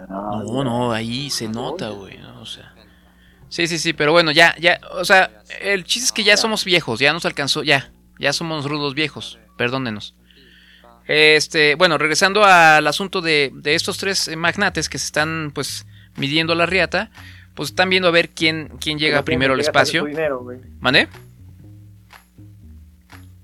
[0.09, 2.17] No, no, ahí se nota, güey.
[2.17, 2.41] ¿no?
[2.41, 2.73] O sea.
[3.49, 6.63] Sí, sí, sí, pero bueno, ya, ya, o sea, el chiste es que ya somos
[6.65, 10.15] viejos, ya nos alcanzó, ya, ya somos rudos viejos, perdónenos.
[11.07, 15.87] Este, bueno, regresando al asunto de, de estos tres magnates que se están, pues,
[16.17, 17.11] midiendo la riata,
[17.55, 20.05] pues están viendo a ver quién, quién llega primero al espacio.
[20.05, 20.45] dinero.
[20.79, 21.07] ¿Mané?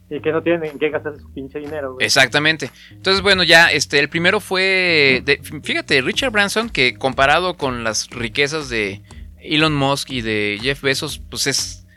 [0.09, 2.05] Y que no tienen en qué gastar su pinche dinero, güey.
[2.05, 2.69] Exactamente.
[2.91, 8.09] Entonces, bueno, ya, este, el primero fue, de- fíjate, Richard Branson, que comparado con las
[8.11, 9.01] riquezas de
[9.39, 11.87] Elon Musk y de Jeff Bezos, pues es,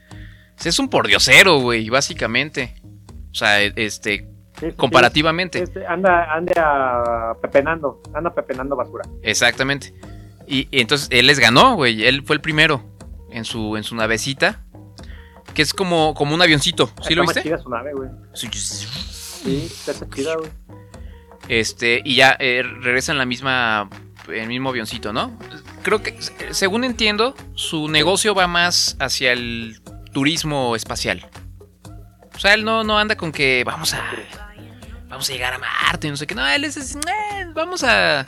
[0.65, 2.75] es un pordiosero, güey, básicamente.
[3.31, 4.27] O sea, e- este,
[4.59, 5.63] Sí, sí, comparativamente.
[5.63, 9.05] Este, anda, anda pepenando, anda pepenando basura.
[9.23, 9.93] Exactamente.
[10.49, 12.05] Y, y entonces él les ganó, güey.
[12.07, 12.83] Él fue el primero
[13.31, 14.63] en su, en su navecita.
[15.55, 16.91] Que es como, como un avioncito.
[17.07, 17.43] ¿Sí lo viste?
[17.43, 18.09] chida su nave, güey.
[18.35, 20.51] Sí, está chida, güey.
[21.49, 23.89] Este, y ya eh, regresa en la misma.
[24.29, 25.39] El mismo avioncito, ¿no?
[25.83, 26.19] Creo que,
[26.51, 29.81] según entiendo, su negocio va más hacia el
[30.13, 31.27] turismo espacial.
[32.35, 34.03] O sea, él no, no anda con que vamos a.
[35.09, 36.35] Vamos a llegar a Marte, no sé qué.
[36.35, 36.77] No, él es.
[36.77, 38.27] es, "Eh, vamos a.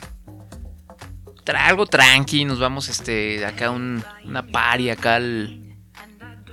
[1.51, 3.45] tra- algo tranqui, nos vamos este.
[3.45, 5.57] Acá un, una pari, acá al.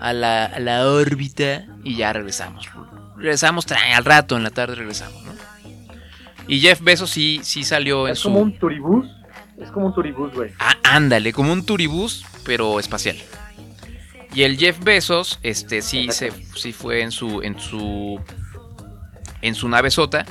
[0.01, 1.67] A la, a la órbita.
[1.85, 2.69] Y ya regresamos.
[3.17, 5.33] Regresamos al rato, en la tarde regresamos, ¿no?
[6.47, 8.29] Y Jeff Bezos sí, sí salió en Es su.
[8.29, 9.07] como un turibús.
[9.61, 10.53] Es como un turibús, güey.
[10.61, 13.17] Ah, ándale, como un turibús, pero espacial.
[14.33, 18.21] Y el Jeff Bezos, este, sí, se, sí fue en su, en su,
[19.43, 20.25] en su nave sota,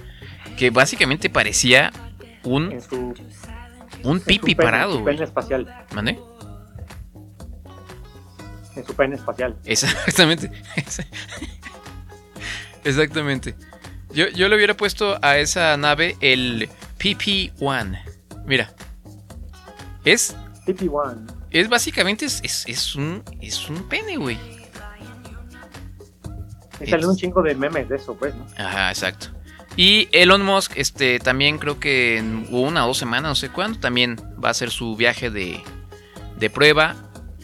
[0.58, 1.92] que básicamente parecía
[2.44, 3.14] un, En su,
[4.12, 5.86] un pipi pene- parado, su pene espacial.
[5.94, 6.20] ¿Mande?
[8.76, 9.56] En su pene espacial.
[9.66, 10.52] Exactamente.
[12.84, 13.56] Exactamente.
[14.12, 18.00] Yo, yo le hubiera puesto a esa nave el PP-1.
[18.46, 18.72] Mira.
[20.06, 20.36] Es
[20.66, 21.34] PP1.
[21.52, 24.38] Es básicamente es, es, es un es un pene, güey.
[26.80, 28.46] Y salen un chingo de memes de eso, pues, ¿no?
[28.58, 29.30] Ajá, exacto.
[29.78, 33.80] Y Elon Musk, este, también creo que en una o dos semanas, no sé cuándo,
[33.80, 35.62] también va a hacer su viaje de,
[36.40, 36.96] de prueba,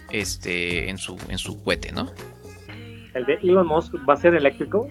[0.09, 2.11] este, en su, en su cohete, ¿no?
[3.13, 4.89] El de Elon Musk va a ser eléctrico.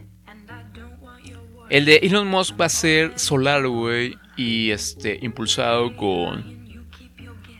[1.69, 6.87] El de Elon Musk va a ser solar, güey, y este, impulsado con,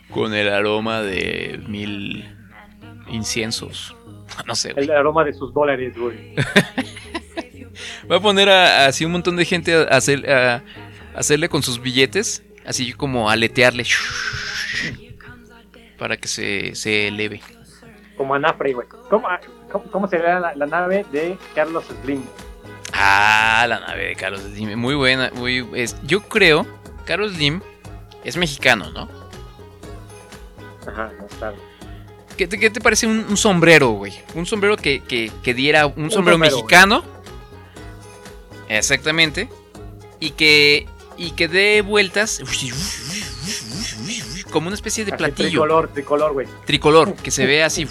[0.09, 2.25] con el aroma de mil
[3.09, 3.95] inciensos.
[4.47, 4.85] No sé, güey.
[4.85, 6.33] El aroma de sus dólares, güey.
[8.11, 10.61] Va a poner a- así un montón de gente a, hacer, a-
[11.15, 13.85] hacerle con sus billetes, así como aletearle
[15.97, 17.41] para que se, se eleve.
[18.17, 18.87] Como Anafre, güey.
[19.09, 19.39] ¿Cómo, ah,
[19.71, 22.23] cómo, cómo sería la, la nave de Carlos Slim?
[22.93, 26.67] Ah, la nave de Carlos Slim, muy buena, muy es- yo creo
[27.05, 27.61] Carlos Slim
[28.23, 29.09] es mexicano, ¿no?
[30.87, 31.53] Ajá, no está.
[32.37, 34.13] ¿Qué te, qué te parece un, un sombrero, güey?
[34.35, 37.03] Un sombrero que, que- que diera un, sombrero, sombrero, mexicano.
[38.77, 39.49] Exactamente.
[40.19, 42.41] Y que y que dé vueltas
[44.51, 45.49] como una especie de Así, platillo.
[45.49, 46.47] Tricolor, tricolor, güey.
[46.65, 47.87] tricolor, que se ve así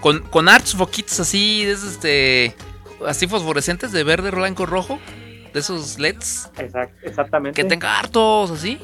[0.00, 2.54] con, con hartos foquitos así, de esos este,
[3.06, 4.98] así fosforescentes de verde, blanco, rojo,
[5.52, 7.60] de esos LEDs, Exact- exactamente.
[7.60, 8.78] que tenga hartos así,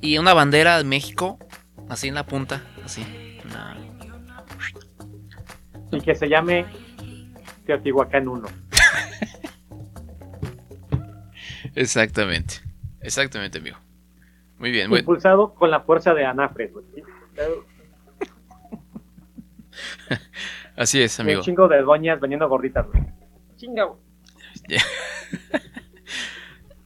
[0.00, 1.38] y una bandera de México,
[1.88, 3.04] así en la punta, así.
[3.44, 3.76] una-
[5.90, 6.64] Y que se llame
[7.66, 8.48] Teotihuacán 1.
[11.78, 12.56] Exactamente,
[13.00, 13.78] exactamente, amigo.
[14.58, 16.84] Muy bien, bueno, Impulsado con la fuerza de Anafre, güey.
[20.76, 21.42] así es, Un amigo.
[21.42, 23.04] chingo de doñas vendiendo gorditas, güey.
[23.56, 24.00] Chinga, güey.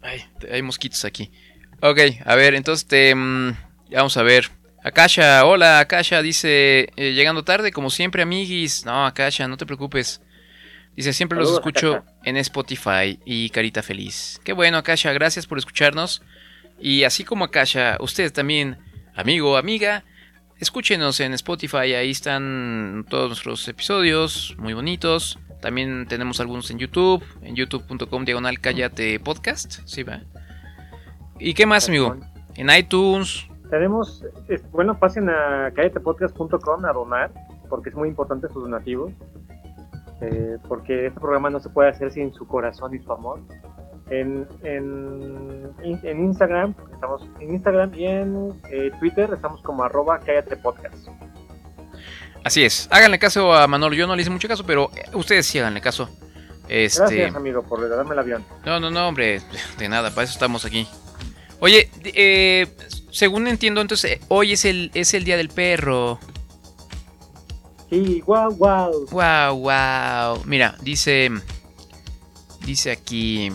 [0.02, 1.32] Ay, hay mosquitos aquí.
[1.80, 3.52] Ok, a ver, entonces te, mm,
[3.92, 4.50] vamos a ver.
[4.84, 8.84] Akasha, hola, Akasha, dice, eh, llegando tarde, como siempre, amiguis.
[8.84, 10.20] No, Akasha, no te preocupes.
[10.96, 12.16] Dice, siempre los escucho Akasha.
[12.24, 14.40] en Spotify y carita feliz.
[14.44, 16.22] Qué bueno, Akasha, gracias por escucharnos.
[16.78, 18.76] Y así como Akasha, ustedes también,
[19.14, 20.04] amigo, amiga,
[20.58, 25.38] escúchenos en Spotify, ahí están todos nuestros episodios, muy bonitos.
[25.60, 30.22] También tenemos algunos en YouTube, en youtube.com diagonal cállate podcast, ¿sí va?
[31.38, 32.16] ¿Y qué más, amigo?
[32.56, 34.24] En iTunes, Tenemos,
[34.72, 37.32] bueno, pasen a calletepodcast.com a donar,
[37.70, 39.12] porque es muy importante sus donativos.
[40.22, 43.40] Eh, porque este programa no se puede hacer sin su corazón y su amor.
[44.10, 50.56] En, en, en Instagram, estamos en Instagram y en eh, Twitter estamos como arroba cállate
[50.56, 51.08] podcast.
[52.44, 52.88] así es.
[52.90, 55.80] Háganle caso a Manolo, yo no le hice mucho caso, pero eh, ustedes sí háganle
[55.80, 56.08] caso.
[56.68, 58.44] Este, Gracias, amigo, por darme el avión.
[58.64, 59.40] No, no, no, hombre,
[59.78, 60.86] de nada, para eso estamos aquí.
[61.58, 62.66] Oye, eh,
[63.10, 66.18] según entiendo, entonces hoy es el, es el día del perro.
[67.92, 69.06] Sí, wow, wow.
[69.10, 70.42] Wow, wow.
[70.46, 71.30] Mira, dice.
[72.64, 73.50] Dice aquí.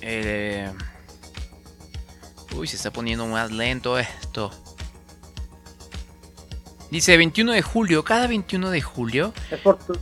[0.00, 0.72] eh,
[2.56, 4.50] uy, se está poniendo más lento esto.
[6.90, 8.02] Dice 21 de julio.
[8.04, 9.34] Cada 21 de julio.
[9.50, 9.98] Es por tu-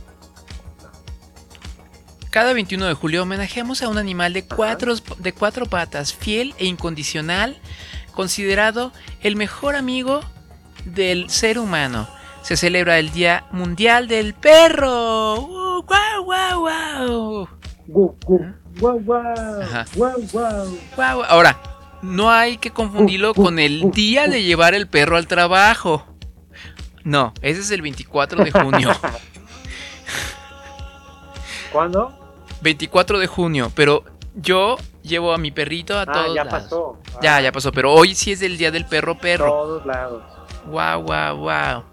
[2.29, 6.67] Cada 21 de julio homenajeamos a un animal de cuatro, de cuatro patas, fiel e
[6.67, 7.59] incondicional,
[8.13, 8.93] considerado
[9.23, 10.21] el mejor amigo
[10.93, 12.07] del ser humano.
[12.41, 15.35] Se celebra el Día Mundial del Perro.
[15.41, 17.47] ¡Uh, ¡Guau, guau, guau!
[17.87, 21.23] Gu- gu- Wow, wow, wow, wow.
[21.27, 21.57] Ahora,
[22.03, 26.05] no hay que confundirlo con el día de llevar el perro al trabajo.
[27.03, 28.91] No, ese es el 24 de junio.
[31.71, 32.13] ¿Cuándo?
[32.61, 34.03] 24 de junio, pero
[34.35, 36.63] yo llevo a mi perrito a Ah, todos ya lados.
[36.63, 36.97] pasó.
[37.15, 39.47] Ah, Ya, ya pasó, pero hoy sí es el día del perro perro.
[39.47, 40.23] Todos lados.
[40.67, 41.83] Wow, wow, wow.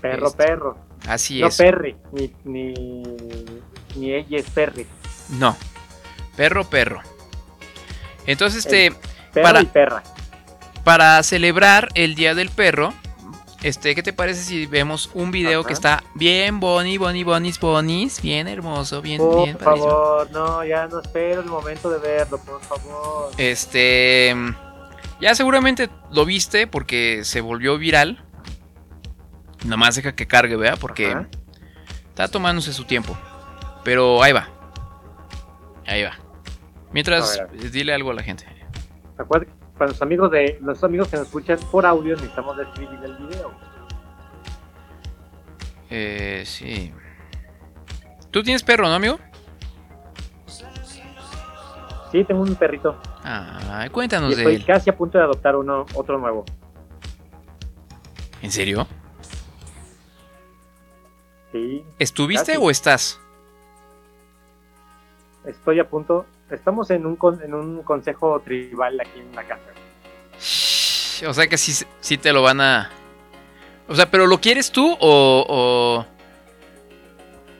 [0.00, 0.78] Perro, Este, perro.
[1.06, 1.56] Así no es.
[1.56, 2.72] Perry, ni, ni,
[3.96, 4.86] ni ella es Perry.
[5.28, 5.56] No.
[6.36, 7.00] Perro perro.
[8.26, 8.92] Entonces, este,
[9.32, 10.02] Perro para, y perra.
[10.84, 12.92] para celebrar el Día del Perro,
[13.62, 18.20] este, ¿qué te parece si vemos un video que está bien boni, boni, bonis, bonis,
[18.22, 19.90] bien hermoso, bien, Por bien padrísimo?
[19.90, 23.32] favor, no, ya no espero el momento de verlo, por favor.
[23.36, 24.34] Este,
[25.20, 28.24] ya seguramente lo viste porque se volvió viral.
[29.64, 30.78] Nomás deja que cargue, ¿verdad?
[30.80, 31.28] Porque Ajá.
[32.08, 33.16] está tomándose su tiempo.
[33.84, 34.48] Pero ahí va.
[35.86, 36.12] Ahí va.
[36.92, 38.46] Mientras, A ver, a dile algo a la gente.
[39.18, 43.16] Acuérdate, para los amigos de los amigos que nos escuchan por audio necesitamos describir el
[43.16, 43.52] video.
[45.90, 46.92] Eh, sí.
[48.30, 49.18] Tú tienes perro, ¿no, amigo?
[52.10, 54.64] Sí, tengo un perrito Ah, y cuéntanos de estoy él.
[54.64, 56.44] casi a punto de adoptar uno otro nuevo.
[58.40, 58.86] ¿En serio?
[61.52, 62.64] Sí, ¿Estuviste Casi.
[62.64, 63.20] o estás?
[65.46, 66.26] estoy a punto.
[66.50, 69.64] Estamos en un con- en un consejo tribal aquí en la casa.
[71.26, 72.90] O sea que sí, sí te lo van a...
[73.88, 76.04] O sea, pero ¿lo quieres tú o...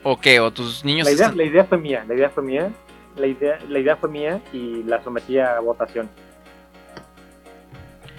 [0.03, 0.39] ¿O, o qué?
[0.39, 2.71] ¿O tus niños La idea, están- la idea fue mía, la idea fue mía,
[3.19, 6.09] la idea, la idea fue mía y la sometí a votación.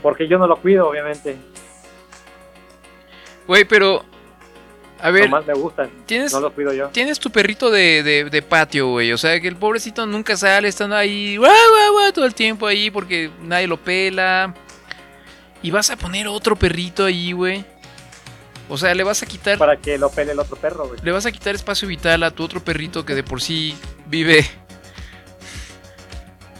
[0.02, 1.36] Porque yo no lo cuido, obviamente.
[3.46, 4.04] Güey, pero...
[5.02, 5.90] A ver, Nomás me gustan.
[6.04, 6.88] ¿tienes- No lo cuido yo.
[6.88, 9.12] tienes tu perrito de, de- de patio, güey.
[9.12, 12.66] O sea, que el pobrecito nunca sale, estando ahí, guau, guau, guau, todo el tiempo
[12.66, 14.52] ahí porque nadie lo pela.
[15.62, 17.64] Y vas a poner otro perrito ahí, güey.
[18.68, 21.00] O sea, le vas a quitar, Para que lo pele el otro perro, güey.
[21.02, 23.74] le vas a quitar espacio vital a tu otro perrito que de por sí
[24.06, 24.44] vive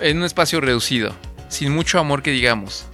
[0.00, 1.14] en un espacio reducido,
[1.48, 2.86] sin mucho amor que digamos.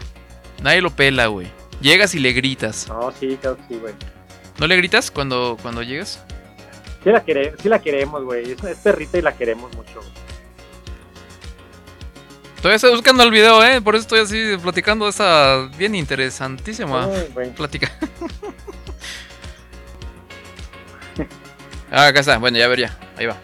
[0.63, 1.49] Nadie lo pela, güey.
[1.81, 2.89] Llegas y le gritas.
[2.89, 3.95] No, sí, claro que sí, güey.
[4.59, 6.23] ¿No le gritas cuando, cuando llegas?
[7.05, 8.53] Sí la, quere- sí la queremos, güey.
[8.53, 9.93] Es, es perrita y la queremos mucho.
[9.97, 10.11] güey.
[12.57, 13.81] Todavía estoy buscando el video, ¿eh?
[13.83, 17.09] Por eso estoy así platicando esa bien interesantísima
[17.55, 17.93] plática.
[21.93, 22.39] ah, acá está.
[22.39, 22.97] Bueno, ya vería.
[23.17, 23.37] Ahí va.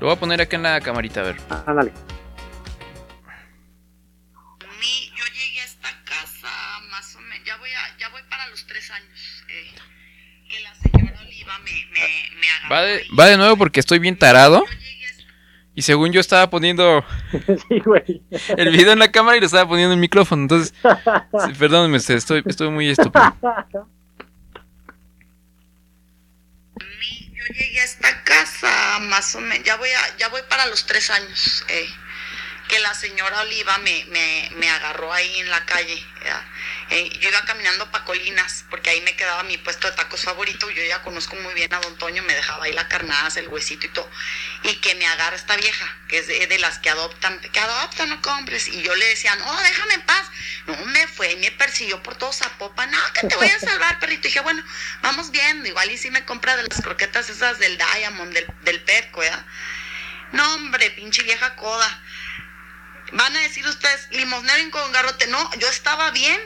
[0.00, 1.36] Lo voy a poner acá en la camarita, a ver.
[1.66, 1.92] Ándale.
[4.78, 8.46] Mí, yo llegué a esta casa más o menos, ya voy, a, ya voy para
[8.48, 9.44] los tres años.
[9.48, 9.74] eh,
[10.48, 12.74] que la señora Oliva me, me, me agarró.
[12.74, 14.64] Va de, va de nuevo porque estoy bien tarado.
[15.74, 17.04] Y según yo estaba poniendo
[17.68, 18.22] sí, güey.
[18.56, 20.42] el video en la cámara y lo estaba poniendo en el micrófono.
[20.42, 20.74] Entonces,
[21.44, 23.36] sí, perdónenme, usted, estoy, estoy muy estúpido.
[26.80, 30.86] yo llegué a esta casa más o menos, ya voy, a, ya voy para los
[30.86, 31.64] tres años.
[31.68, 31.88] eh,
[32.68, 36.06] que la señora Oliva me, me, me agarró ahí en la calle.
[36.90, 40.70] Eh, yo iba caminando para Colinas, porque ahí me quedaba mi puesto de tacos favorito.
[40.70, 43.86] Yo ya conozco muy bien a Don Toño, me dejaba ahí la carnaza, el huesito
[43.86, 44.10] y todo.
[44.62, 48.10] Y que me agarra esta vieja, que es de, de las que adoptan, que adoptan,
[48.10, 48.68] no compres.
[48.68, 50.30] Y yo le decía, no, déjame en paz.
[50.66, 52.90] No, me fue y me persiguió por todo Zapopan.
[52.90, 54.28] No, que te voy a salvar, perrito.
[54.28, 54.62] Y dije, bueno,
[55.02, 55.68] vamos viendo.
[55.68, 59.44] Igual y si me compra de las croquetas esas del Diamond, del, del Petco, ¿verdad?
[60.32, 62.02] No, hombre, pinche vieja coda.
[63.12, 65.26] Van a decir ustedes, limosnero con garrote.
[65.28, 66.40] No, yo estaba bien.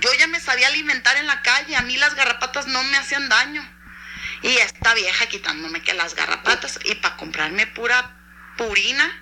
[0.00, 1.76] Yo ya me sabía alimentar en la calle.
[1.76, 3.62] A mí las garrapatas no me hacían daño.
[4.42, 6.78] Y esta vieja quitándome que las garrapatas.
[6.84, 8.16] Y para comprarme pura
[8.56, 9.18] purina.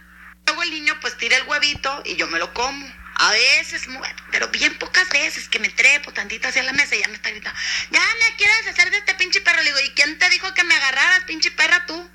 [0.47, 3.01] Luego el niño pues tira el huevito y yo me lo como.
[3.17, 3.87] A veces,
[4.33, 7.31] pero bien pocas veces que me trepo tantito hacia la mesa y ya me está
[7.31, 7.59] gritando.
[7.91, 9.59] Ya me quieres hacer de este pinche perro.
[9.59, 12.11] Le digo, ¿y quién te dijo que me agarraras, pinche perra tú?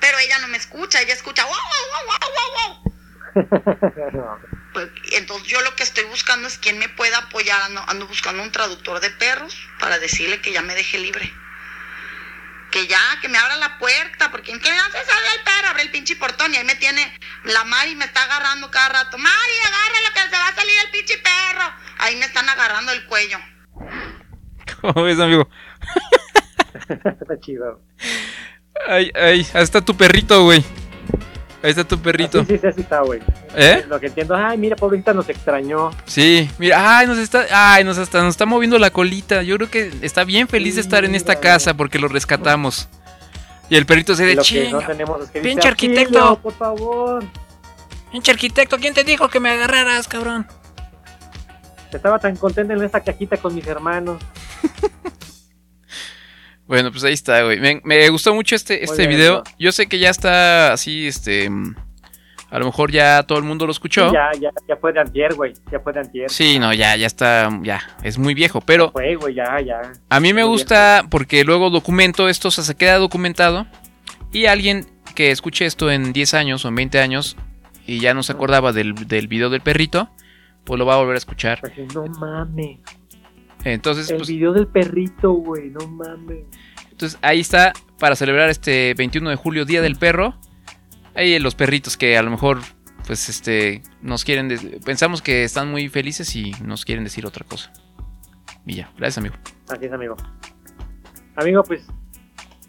[0.00, 2.93] Pero ella no me escucha, ella escucha, wow, wow, wow, wow, wow.
[4.72, 7.62] Pues, entonces yo lo que estoy buscando es quién me pueda apoyar.
[7.62, 11.32] Ando, ando buscando un traductor de perros para decirle que ya me deje libre.
[12.70, 15.68] Que ya, que me abra la puerta, porque en qué no se sale el perro,
[15.68, 19.16] abre el pinche portón y ahí me tiene la Mari me está agarrando cada rato.
[19.16, 21.72] Mari, agárralo que se va a salir el pinche perro.
[21.98, 23.38] Ahí me están agarrando el cuello.
[24.80, 25.48] ¿Cómo ves, amigo?
[26.88, 27.80] Está chido.
[28.88, 30.64] Ay, ay, ahí está tu perrito, güey.
[31.64, 32.40] Ahí está tu perrito.
[32.40, 33.20] Sí, sí, sí, así está, güey.
[33.56, 33.86] ¿Eh?
[33.88, 35.90] Lo que entiendo, ay, mira, pobrecita nos extrañó.
[36.04, 39.42] Sí, mira, ay, nos está, ay, nos está, nos está moviendo la colita.
[39.42, 42.86] Yo creo que está bien feliz de estar en esta casa porque lo rescatamos.
[43.70, 44.86] Y el perrito se de no chinga.
[44.86, 46.38] tenemos es que dice, Pinche "Auxilio, arquitecto.
[46.42, 47.24] por favor.
[48.12, 50.46] Pinche arquitecto, ¿quién te dijo que me agarraras, cabrón?
[51.90, 54.20] Estaba tan contenta en esa cajita con mis hermanos.
[56.66, 57.60] Bueno, pues ahí está, güey.
[57.60, 59.42] Me, me gustó mucho este, este video.
[59.58, 61.50] Yo sé que ya está así, este...
[62.50, 64.12] A lo mejor ya todo el mundo lo escuchó.
[64.12, 65.52] Ya, ya, ya fue de antier, güey.
[65.72, 66.30] Ya fue de antier.
[66.30, 69.80] Sí, no, ya, ya está, ya, es muy viejo, pero Fue, güey, ya, ya.
[70.08, 73.66] a mí me Muy gusta porque luego documento esto, o sea, se queda documentado
[74.30, 74.86] y alguien
[75.16, 77.36] que escuche esto en 10 años o en 20 años
[77.88, 80.08] y ya no se acordaba del, del video del perrito,
[80.62, 81.58] pues lo va a volver a escuchar.
[81.60, 82.78] Pues, no mames.
[83.64, 86.44] Entonces, El pues, video del perrito, güey, no mames.
[86.90, 90.34] entonces ahí está para celebrar este 21 de julio, Día del Perro.
[91.14, 92.60] Ahí los perritos que a lo mejor,
[93.06, 97.72] pues, este, nos quieren, pensamos que están muy felices y nos quieren decir otra cosa.
[98.66, 99.34] Y ya, gracias amigo.
[99.68, 100.16] Así es, amigo.
[101.36, 101.86] Amigo, pues.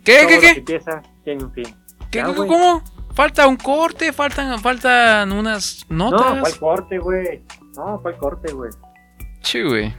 [0.03, 0.53] ¿Qué, todo qué, lo qué?
[0.53, 1.65] que empieza tiene un fin.
[2.11, 2.83] ¿Qué, Ya, cómo?
[3.13, 6.39] Falta un corte, faltan, faltan unas No, notas.
[6.41, 7.43] ¿cuál corte, güey?
[7.77, 8.71] No, ¿cuál corte, güey?
[9.41, 9.93] Sí, güey.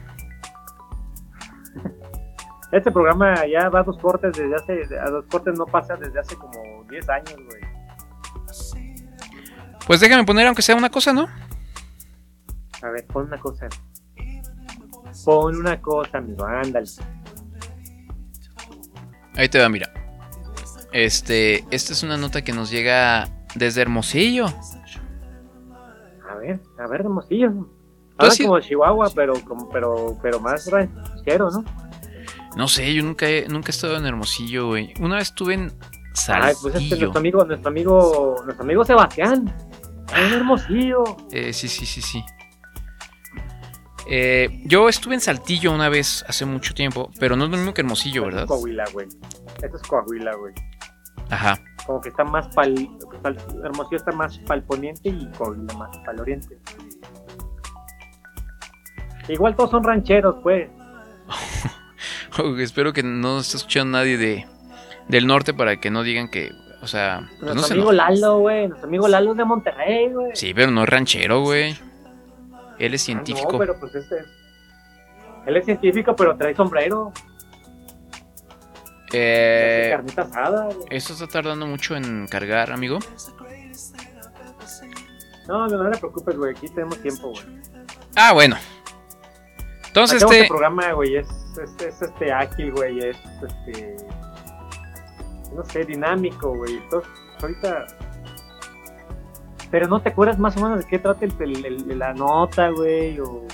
[2.77, 4.99] Este programa ya va a dos cortes desde hace.
[4.99, 7.63] A dos cortes no pasa desde hace como 10 años, güey.
[9.87, 11.27] Pues déjame poner aunque sea una cosa, ¿no?
[12.83, 13.67] A ver, pon una cosa.
[15.25, 16.87] Pon una cosa, amigo, ándale.
[19.37, 19.91] Ahí te va, mira.
[20.93, 24.49] Este, esta es una nota que nos llega desde Hermosillo.
[26.29, 27.51] A ver, a ver, hermosillo.
[27.53, 27.69] ¿Tú
[28.19, 31.65] Ahora como Chihuahua, pero, como, pero, pero más ranchero, ¿no?
[32.57, 34.95] No sé, yo nunca he, nunca he estado en Hermosillo, güey.
[35.01, 35.73] Una vez estuve en
[36.29, 36.97] Ay, pues este Saltillo.
[36.99, 39.55] nuestro amigo, nuestro amigo, nuestro amigo Sebastián.
[40.13, 41.05] Ay, hermosillo.
[41.33, 42.25] Eh, sí, sí, sí, sí.
[44.09, 47.75] Eh, yo estuve en Saltillo una vez hace mucho tiempo, pero no es lo mismo
[47.75, 48.47] que Hermosillo, ¿verdad?
[48.47, 49.09] Coahuila, güey.
[49.63, 50.55] Esto es Coahuila, güey.
[51.29, 51.59] Ajá.
[51.85, 52.75] Como que está más pal,
[53.23, 56.59] pal- Hermosillo está más pal poniente y Coahuila más pal oriente.
[59.29, 60.71] Igual todos son rancheros, pues.
[62.59, 64.47] Espero que no esté escuchando nadie de,
[65.09, 68.69] del norte para que no digan que, o sea, pues Nuestro no amigo Lalo, güey.
[68.69, 70.31] Nuestro amigo Lalo es de Monterrey, güey.
[70.35, 71.79] Sí, pero no es ranchero, güey.
[72.79, 73.53] Él es Ah, científico.
[73.53, 74.27] No, pero pues este es.
[75.47, 77.13] Él es científico, pero trae sombrero.
[79.13, 80.79] Eh, Carnita asada, güey.
[80.91, 82.99] esto está tardando mucho en cargar, amigo.
[85.47, 86.51] No, no, no te preocupes, güey.
[86.51, 87.45] Aquí tenemos tiempo, güey.
[88.17, 88.57] Ah, bueno.
[89.87, 90.41] Entonces, este.
[90.41, 93.97] este programa, güey, es, es, es, este ágil, güey, es este.
[95.55, 96.77] No sé, dinámico, güey.
[96.77, 97.11] Entonces,
[97.41, 97.87] ahorita.
[99.71, 102.69] Pero no te acuerdas más o menos de qué trata el, el- el- la nota,
[102.71, 103.47] güey, o.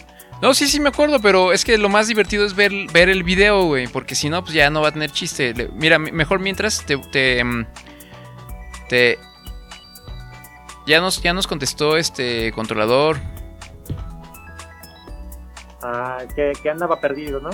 [0.42, 3.22] No, sí, sí me acuerdo, pero es que lo más divertido es ver, ver el
[3.22, 3.86] video, güey.
[3.86, 5.54] Porque si no, pues ya no va a tener chiste.
[5.74, 6.96] Mira, mi- mejor mientras te.
[6.98, 7.66] te, mm,
[8.88, 9.18] te-
[10.86, 13.16] ya, nos, ya nos contestó este controlador.
[15.82, 17.50] Ah, que, que andaba perdido, ¿no?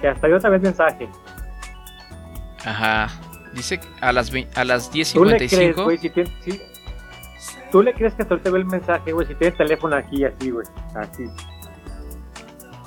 [0.00, 1.08] Que hasta yo otra vez mensaje.
[2.64, 3.08] Ajá.
[3.52, 5.84] Dice que a las, a las ¿Tú le crees, 10.55.
[5.84, 6.32] güey, si tienes.
[6.44, 6.60] si-
[7.72, 9.26] ¿Tú le crees que hasta ahorita ve el mensaje, güey?
[9.26, 10.66] Si tienes teléfono aquí, así, güey.
[10.94, 11.24] Así.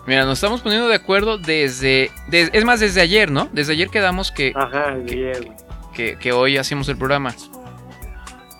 [0.05, 3.47] Mira, nos estamos poniendo de acuerdo desde, des- Es más, desde ayer, ¿no?
[3.53, 4.51] Desde ayer quedamos que.
[4.55, 5.51] Ajá, desde ayer,
[5.93, 7.33] que, que hoy hacemos el programa.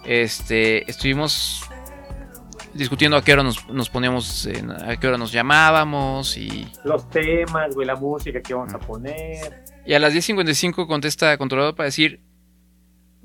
[0.06, 1.70] Este, estuvimos
[2.74, 7.10] discutiendo a qué hora nos, nos poníamos, en- a qué hora nos llamábamos y, Los
[7.10, 9.64] temas, güey, la música que vamos a poner.
[9.86, 12.22] y a las 10.55 contesta controlador para decir,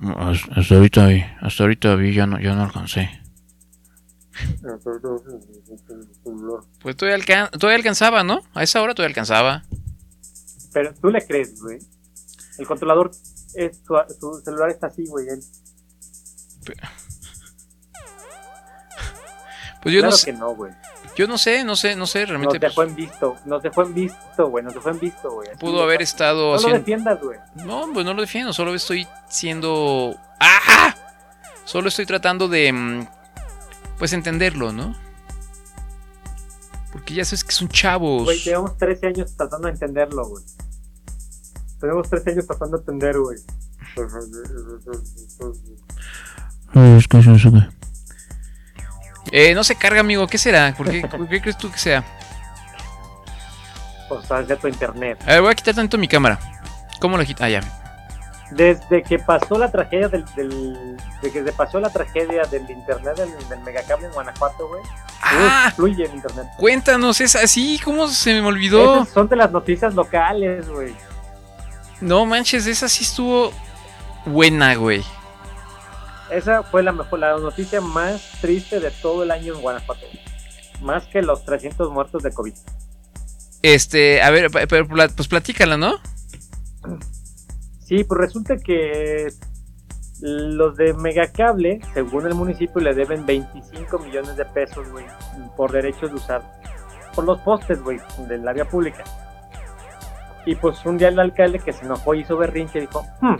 [0.00, 3.10] Hasta ahorita vi, hasta ahorita vi, ya no, ya no alcancé.
[6.80, 8.40] pues todavía, alcan- todavía alcanzaba, ¿no?
[8.54, 9.64] A esa hora todavía alcanzaba.
[10.72, 11.78] Pero tú le crees, güey.
[12.58, 13.10] El controlador,
[13.54, 15.26] es, su, su celular está así, güey.
[15.28, 15.40] él.
[19.82, 20.72] Pues yo claro no sé, que no, güey.
[21.16, 23.94] yo no sé, no sé, no sé, Nos realmente dejó en visto, nos dejó en
[23.94, 24.64] visto, güey.
[24.64, 25.48] Nos dejó en visto, güey.
[25.58, 26.78] Pudo haber estado No lo haciendo...
[26.78, 27.38] defiendas, güey.
[27.54, 30.16] No, pues no lo defiendo, solo estoy siendo...
[30.40, 30.94] ¡Ah!
[31.64, 32.72] Solo estoy tratando de...
[32.72, 33.06] mm,
[33.98, 34.94] Pues entenderlo, ¿no?
[36.92, 38.24] Porque ya sabes que son chavos.
[38.24, 40.42] Güey, llevamos 13 años tratando de entenderlo, güey.
[41.78, 43.38] Tenemos 13 años tratando de entender, güey.
[46.74, 47.77] Ay, es que yo sé que-
[49.30, 50.26] Eh, no se carga, amigo.
[50.26, 50.74] ¿Qué será?
[50.76, 52.04] ¿Por qué, por qué crees tú que sea?
[54.26, 55.18] Sea, de tu internet.
[55.26, 56.38] A ver, voy a quitar tanto mi cámara.
[57.00, 57.44] ¿Cómo lo quito?
[57.44, 57.60] Ah, ya.
[58.50, 63.16] Desde que pasó la tragedia del, del de que se pasó la tragedia del internet
[63.16, 64.82] del, del megacable en Guanajuato, güey.
[65.20, 65.70] Ah.
[65.76, 66.46] fluye el internet.
[66.56, 67.78] Cuéntanos, es así.
[67.84, 69.02] ¿Cómo se me olvidó?
[69.02, 70.94] Esas son de las noticias locales, güey.
[72.00, 73.52] No manches, esa sí estuvo
[74.24, 75.04] buena, güey.
[76.30, 80.06] Esa fue la mejor, la noticia más triste de todo el año en Guanajuato.
[80.82, 82.54] Más que los 300 muertos de COVID.
[83.62, 85.96] Este, a ver, pero pues platícala, ¿no?
[87.84, 89.28] Sí, pues resulta que
[90.20, 95.06] los de Megacable, según el municipio, le deben 25 millones de pesos, güey,
[95.56, 96.42] por derechos de usar
[97.14, 97.98] por los postes, güey,
[98.28, 99.04] de la vía pública.
[100.46, 103.36] Y pues un día el alcalde que se enojó hizo berrinche dijo, "Hmm,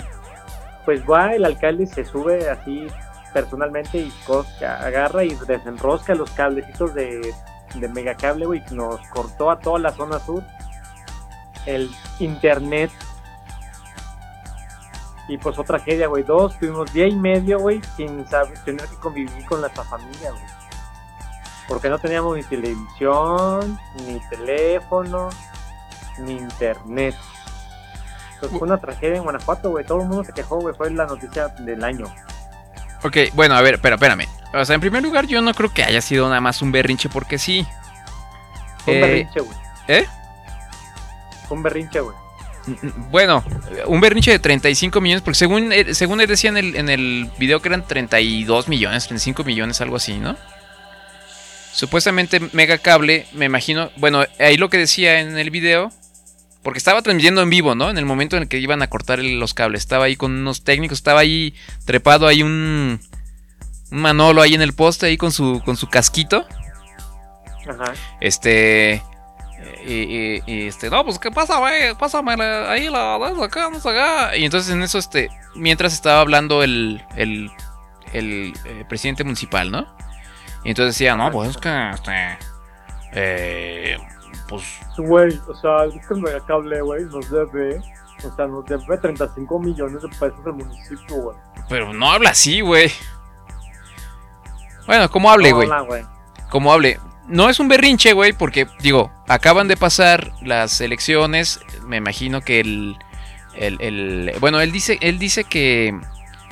[0.89, 2.86] pues va el alcalde y se sube así
[3.35, 7.35] personalmente y cosca- agarra y desenrosca los cablecitos de,
[7.74, 10.43] de megacable, güey, nos cortó a toda la zona sur
[11.66, 11.90] el
[12.20, 12.90] internet.
[15.28, 18.97] Y pues otra tragedia, güey, dos, tuvimos día y medio, güey, sin saber, tener que
[18.97, 20.43] convivir con nuestra familia, güey.
[21.69, 25.28] Porque no teníamos ni televisión, ni teléfono,
[26.20, 27.15] ni internet.
[28.40, 29.85] Fue una tragedia en Guanajuato, güey.
[29.85, 30.74] Todo el mundo se quejó, güey.
[30.74, 32.06] Fue la noticia del año.
[33.02, 34.27] Ok, bueno, a ver, pero espérame.
[34.55, 37.09] O sea, en primer lugar, yo no creo que haya sido nada más un berrinche
[37.09, 37.66] porque sí.
[38.85, 39.56] Fue un Eh, berrinche, güey.
[39.89, 40.06] ¿Eh?
[41.47, 42.16] Fue un berrinche, güey.
[43.10, 43.43] Bueno,
[43.86, 47.31] un berrinche de 35 millones, porque según, él- según él decía en el, en el
[47.39, 50.36] video que eran 32 millones, 35 millones, algo así, ¿no?
[51.73, 55.90] Supuestamente Megacable, me imagino, bueno, ahí lo que decía en el video,
[56.69, 57.89] porque estaba transmitiendo en vivo, ¿no?
[57.89, 60.65] En el momento en el que iban a cortar los cables, estaba ahí con unos
[60.65, 61.55] técnicos, estaba ahí
[61.86, 63.01] trepado ahí un,
[63.90, 66.47] un Manolo ahí en el poste, ahí con su, con su casquito.
[67.66, 67.95] Ajá.
[68.20, 69.03] Este.
[69.86, 71.95] Y, y- y, este, no, pues, ¿qué pasa, güey?
[71.95, 74.36] Pásame la- ahí la de acá, no acá.
[74.36, 77.51] Y entonces en eso, este, mientras estaba hablando el, el,
[78.12, 79.86] el, eh, presidente municipal, ¿no?
[80.65, 82.39] Y entonces decía, no, pues es que, este,
[83.15, 83.97] eh,
[84.49, 84.65] pues,
[84.97, 87.81] Güey, o sea, es que megacable, güey, nos debe.
[88.25, 91.37] O sea, nos debe 35 millones de pesos al municipio, güey.
[91.69, 92.91] pero no habla así, güey.
[94.87, 95.69] Bueno, ¿cómo hable, No, güey?
[95.87, 96.03] güey.
[96.51, 96.99] como hable.
[97.27, 101.61] No es un berrinche, güey, porque, digo, acaban de pasar las elecciones.
[101.87, 102.97] Me imagino que el.
[103.55, 105.95] el- el- bueno, él dice, él dice que,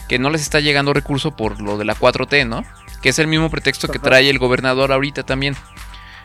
[0.08, 2.62] que no les está llegando recurso por lo de la 4T, ¿no?
[3.00, 5.56] Que es el mismo pretexto que trae el gobernador ahorita también.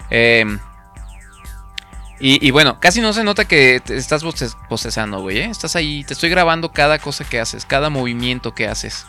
[0.10, 0.46] Eh,
[2.22, 5.40] y, y bueno, casi no se nota que te estás boste- bostezando, güey.
[5.40, 5.46] ¿eh?
[5.46, 9.06] Estás ahí, te estoy grabando cada cosa que haces, cada movimiento que haces.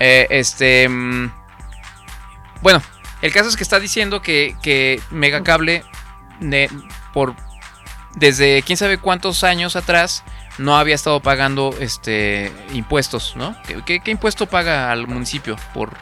[0.00, 0.88] Eh, este.
[0.88, 1.30] mm,
[2.62, 2.82] bueno,
[3.22, 5.84] el caso es que está diciendo que, que Megacable,
[7.12, 7.34] por
[8.14, 10.24] desde quién sabe cuántos años atrás,
[10.58, 13.56] no había estado pagando este impuestos, ¿no?
[13.66, 15.92] ¿Qué, qué- qué impuesto paga al municipio por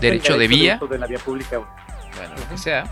[0.00, 0.78] derecho de vía?
[0.88, 1.68] de la vía pública, güey.
[2.16, 2.84] Bueno, lo que sea.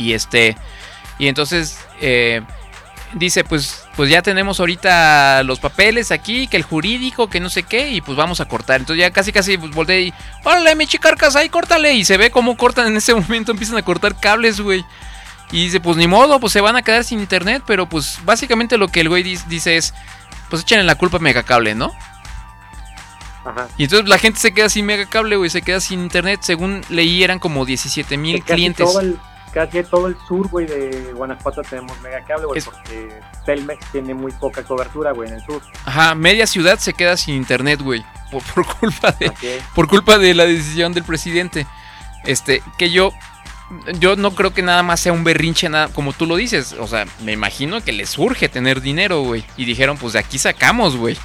[0.00, 0.56] Y este.
[1.18, 1.78] Y entonces.
[2.00, 2.42] eh,
[3.14, 3.84] dice, pues.
[3.96, 8.00] Pues ya tenemos ahorita los papeles aquí, que el jurídico, que no sé qué, y
[8.00, 8.80] pues vamos a cortar.
[8.80, 10.14] Entonces ya casi casi pues, volteé y.
[10.44, 11.92] ¡Órale, mi chicarcas ahí, córtale!
[11.92, 14.84] Y se ve cómo cortan en ese momento, empiezan a cortar cables, güey.
[15.52, 18.78] Y dice, pues ni modo, pues se van a quedar sin internet, pero pues básicamente
[18.78, 19.92] lo que el güey dice es,
[20.48, 21.92] pues échenle la culpa a Megacable, ¿no?
[23.44, 23.68] Ajá.
[23.76, 26.40] Y entonces la gente se queda sin megacable, güey, se queda sin internet.
[26.42, 28.86] Según leí, eran como 17 mil clientes.
[28.86, 29.18] Todo el,
[29.52, 33.08] casi todo el sur, güey, de Guanajuato tenemos megacable, güey, Es- porque
[33.46, 35.62] Telmex tiene muy poca cobertura, güey, en el sur.
[35.84, 38.04] Ajá, media ciudad se queda sin internet, güey.
[38.30, 39.32] Por, por culpa de.
[39.74, 41.66] Por culpa de la decisión del presidente.
[42.24, 43.12] Este, que yo.
[44.00, 46.74] Yo no creo que nada más sea un berrinche, nada, como tú lo dices.
[46.80, 49.44] O sea, me imagino que les urge tener dinero, güey.
[49.56, 51.16] Y dijeron, pues de aquí sacamos, güey.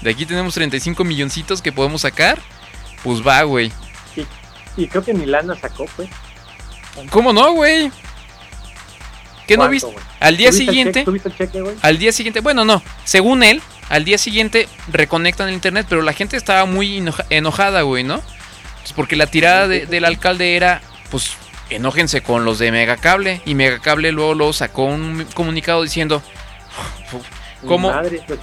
[0.00, 2.38] De aquí tenemos 35 milloncitos que podemos sacar.
[3.02, 3.72] Pues va, güey.
[4.76, 6.08] Y creo que ni lana sacó, pues.
[7.10, 7.90] ¿Cómo no, güey?
[9.46, 9.94] ¿Qué no ¿Cuánto, viste?
[10.20, 10.92] Al día ¿Tuviste el siguiente.
[11.00, 11.76] cheque- ¿Tuviste el cheque, güey?
[11.82, 16.12] Al día siguiente, bueno, no, según él, al día siguiente reconectan el internet, pero la
[16.12, 18.20] gente estaba muy enoja- enojada, güey, ¿no?
[18.82, 20.80] Pues porque la tirada de- del alcalde era,
[21.10, 21.32] pues,
[21.70, 23.40] enójense con los de Megacable.
[23.44, 26.22] Y Megacable luego, luego sacó un comunicado diciendo,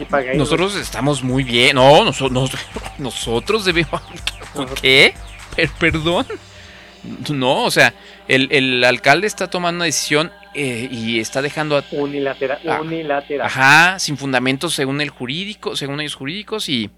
[0.10, 0.38] pagué, güey.
[0.38, 1.76] Nosotros estamos muy bien.
[1.76, 2.52] No, noso- nos-
[2.98, 4.02] nosotros debemos...
[4.82, 5.14] ¿Qué?
[5.56, 6.26] Per- ¿Perdón?
[7.30, 7.94] No, o sea,
[8.28, 12.60] el, el alcalde está tomando una decisión eh, y está dejando a, Unilateral.
[12.68, 12.82] Ah.
[12.82, 13.46] unilateral.
[13.46, 16.90] Ajá, sin fundamentos según el jurídico, según ellos jurídicos y,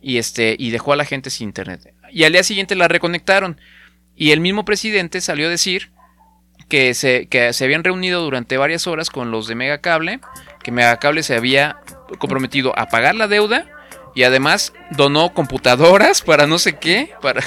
[0.00, 1.94] y este y dejó a la gente sin internet.
[2.10, 3.60] Y al día siguiente la reconectaron
[4.16, 5.90] y el mismo presidente salió a decir
[6.68, 10.20] que se, que se habían reunido durante varias horas con los de Megacable,
[10.62, 11.76] que Megacable se había
[12.18, 13.66] comprometido a pagar la deuda
[14.14, 17.42] y además donó computadoras para no sé qué, para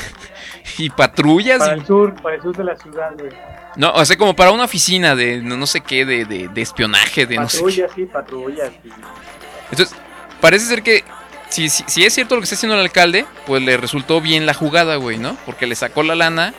[0.77, 3.31] y patrullas Para el sur, para el sur de la ciudad, güey.
[3.75, 6.61] no, o sea, como para una oficina de no, no sé qué, de, de- de
[6.61, 7.63] espionaje, de no sé qué.
[7.63, 8.71] Patrullas, sí, patrullas.
[8.83, 8.89] sí.
[9.71, 9.95] Entonces,
[10.41, 11.03] parece ser que
[11.49, 14.45] si, si, si es cierto lo que está haciendo el alcalde, pues le resultó bien
[14.45, 15.37] la jugada, güey, ¿no?
[15.45, 16.53] Porque le sacó la lana.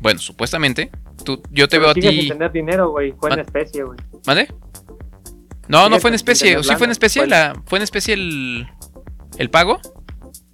[0.00, 0.90] Bueno, supuestamente.
[1.24, 2.28] Tú, yo te Pero veo a ti.
[2.28, 3.12] tener dinero, güey.
[3.12, 3.98] Fue en especie, güey.
[4.26, 4.52] ¿Mande?
[5.68, 6.62] No, no fue en especie.
[6.62, 8.68] Sí fue en especie la, fue en especie el,
[9.38, 9.80] el pago.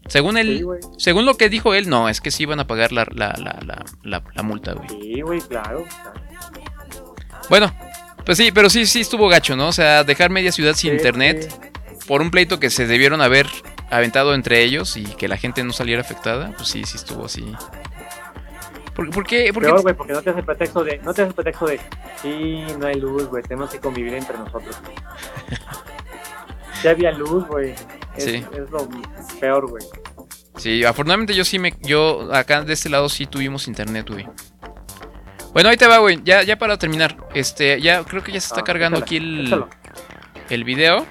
[0.09, 0.67] Según él,
[0.97, 3.59] según lo que dijo él, no, es que sí iban a pagar la, la, la,
[3.65, 4.89] la, la- la multa, güey.
[4.89, 5.85] Sí, güey, claro.
[6.03, 7.15] claro.
[7.51, 7.75] Bueno,
[8.25, 9.69] pues sí, pero sí, sí estuvo gacho, ¿no?
[9.69, 11.53] O sea, dejar media ciudad sin Sí, internet
[12.07, 13.47] por un pleito que se debieron haber
[13.91, 17.45] aventado entre ellos y que la gente no saliera afectada, pues sí, sí estuvo así.
[18.95, 19.53] ¿Por, por qué?
[19.53, 21.81] por qué- porque no te hace pretexto de, no te hace pretexto de,
[22.21, 24.77] sí, no hay luz, güey, tenemos que convivir entre nosotros.
[26.83, 27.71] Ya había luz, güey.
[28.17, 28.37] Es, Sí.
[28.53, 28.89] es lo
[29.41, 29.83] peor, güey.
[30.57, 31.73] Sí, afortunadamente yo sí me.
[31.83, 34.27] Yo acá de este lado sí tuvimos internet, güey.
[35.53, 36.21] Bueno, ahí te va, güey.
[36.25, 37.17] Ya, ya para terminar.
[37.35, 39.69] Este, ya creo que ya se está Ah, cargando aquí el, échalo.
[40.51, 41.07] el video.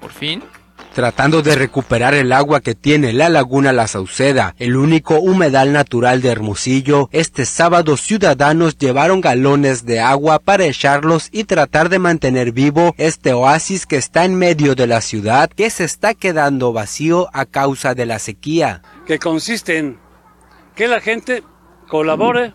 [0.00, 0.42] Por fin.
[0.94, 6.20] Tratando de recuperar el agua que tiene la laguna La Sauceda, el único humedal natural
[6.20, 12.50] de Hermosillo, este sábado ciudadanos llevaron galones de agua para echarlos y tratar de mantener
[12.50, 17.28] vivo este oasis que está en medio de la ciudad que se está quedando vacío
[17.32, 18.82] a causa de la sequía.
[19.06, 19.98] que consiste en
[20.74, 21.44] que la gente
[21.88, 22.52] colabore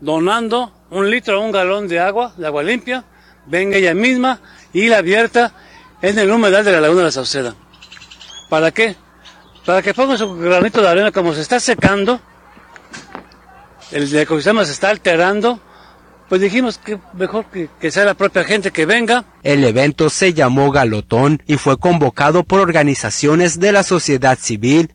[0.00, 3.04] donando un litro o un galón de agua, de agua limpia,
[3.46, 4.40] venga ella misma
[4.72, 5.54] y la vierta
[6.02, 7.54] en el humedal de la laguna de la Sauceda.
[8.48, 8.96] ¿Para qué?
[9.66, 12.20] Para que ponga su granito de arena como se está secando,
[13.92, 15.60] el ecosistema se está alterando,
[16.28, 20.34] pues dijimos que mejor que, que sea la propia gente que venga El evento se
[20.34, 24.92] llamó Galotón y fue convocado por organizaciones de la sociedad civil,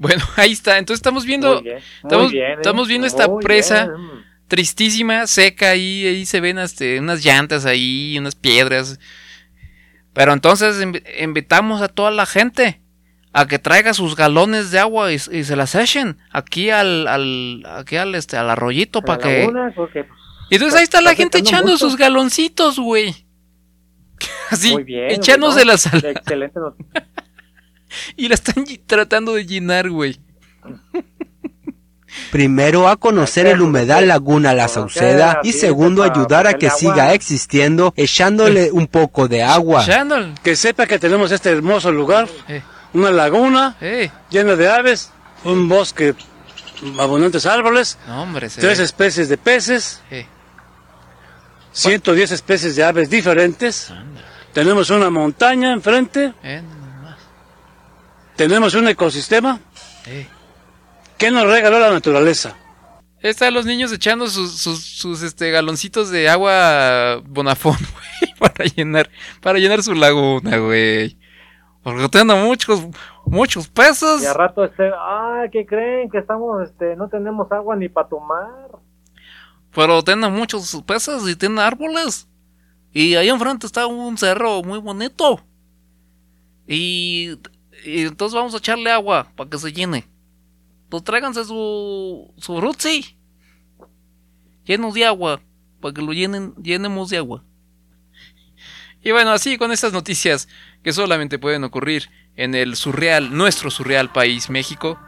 [0.00, 0.78] Bueno, ahí está.
[0.78, 1.54] Entonces estamos viendo.
[1.54, 2.54] Muy bien, muy estamos, bien, ¿eh?
[2.54, 4.24] estamos viendo esta Muy presa bien.
[4.46, 6.06] tristísima, seca ahí.
[6.06, 8.98] Ahí se ven este, unas llantas ahí, unas piedras.
[10.18, 12.80] Pero entonces inv- invitamos a toda la gente
[13.32, 17.62] a que traiga sus galones de agua y, y se las echen aquí al, al,
[17.76, 19.38] aquí al, este, al arroyito para que.
[19.42, 20.18] laguna, porque, pues,
[20.50, 21.78] Y entonces ahí está la gente echando mucho.
[21.88, 23.14] sus galoncitos, güey.
[24.50, 25.66] Así, Muy bien, echándose ¿no?
[25.72, 26.04] la sal.
[26.04, 26.58] Excelente.
[28.16, 30.18] Y la están tratando de llenar, güey.
[32.30, 37.92] primero a conocer el humedal Laguna La Sauceda y segundo ayudar a que siga existiendo
[37.96, 39.84] echándole un poco de agua.
[40.42, 42.28] Que sepa que tenemos este hermoso lugar,
[42.92, 43.76] una laguna
[44.30, 45.10] llena de aves,
[45.44, 46.14] un bosque,
[46.98, 50.26] abundantes árboles, No, hombre, se tres especies de peces, Sí.
[51.72, 53.92] 110 especies de aves diferentes.
[54.52, 56.32] Tenemos una montaña enfrente,
[58.36, 59.60] tenemos un ecosistema
[61.18, 62.56] que nos regaló la naturaleza.
[63.20, 67.76] Están los niños echando sus, sus, sus, este, galoncitos de agua Bonafón,
[68.20, 69.10] güey, para llenar,
[69.42, 71.18] para llenar su laguna, güey.
[71.82, 72.86] Porque tiene muchos,
[73.26, 74.22] muchos peces.
[74.22, 76.08] Y a rato, este, ah, ¿qué creen?
[76.10, 78.68] Que estamos, este, no tenemos agua ni para tomar.
[79.74, 82.28] Pero tiene muchos peces y tiene árboles.
[82.92, 85.40] Y ahí enfrente está un cerro muy bonito.
[86.66, 87.38] Y,
[87.84, 90.06] y entonces vamos a echarle agua para que se llene.
[90.88, 93.18] Pues tráiganse su, su frutzi.
[94.64, 95.40] Llenos de agua.
[95.80, 97.44] Para que lo llenen, llenemos de agua.
[99.02, 100.48] Y bueno, así con estas noticias
[100.82, 104.98] que solamente pueden ocurrir en el surreal, nuestro surreal país, México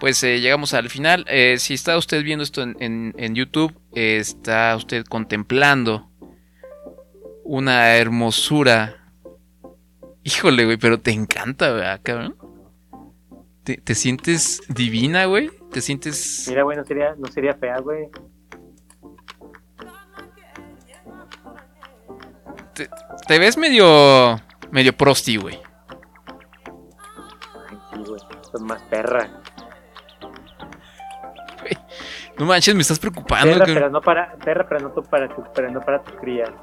[0.00, 1.24] pues eh, llegamos al final.
[1.28, 6.08] Eh, si está usted viendo esto en, en- en YouTube, eh, está usted contemplando
[7.44, 9.12] una hermosura.
[10.22, 12.36] Híjole, güey, pero te encanta, ¿verdad, cabrón?
[13.68, 15.50] ¿Te, te sientes divina, güey?
[15.70, 16.46] ¿Te sientes...?
[16.48, 18.08] Mira, güey, no sería, no sería fea, güey.
[22.72, 22.88] Te,
[23.26, 24.40] te ves medio...
[24.70, 25.60] medio prosti, güey.
[27.92, 28.20] Sí, güey.
[28.42, 29.42] Esto es más perra.
[32.38, 33.52] No manches, me estás preocupando.
[33.52, 36.48] Perra, pero no para, perra, pero no, tu- para tu, pero no para tus crías.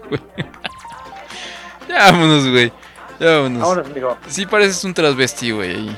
[1.88, 2.72] Ya vámonos, güey.
[3.20, 3.60] Ya vámonos.
[3.62, 4.16] Vámonos, amigo.
[4.28, 5.96] Sí pareces un transvesti, güey.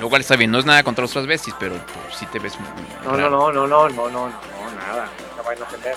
[0.00, 2.54] Lo cual está bien, no es nada contra los transvestis, pero pues, sí te ves
[2.58, 2.68] muy...
[3.04, 4.30] No, no, no, no, no, no, no, no,
[4.76, 5.08] nada.
[5.36, 5.94] No vayan a ofender.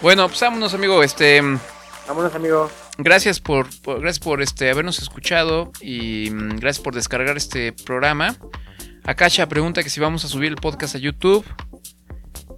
[0.00, 1.02] Bueno, pues vámonos, amigo.
[1.02, 1.42] Este...
[2.08, 2.70] Vámonos, amigo.
[2.96, 8.34] Gracias por, por- gracias por este habernos escuchado y mm, gracias por descargar este programa.
[9.04, 11.44] Akacha pregunta que si vamos a subir el podcast a YouTube.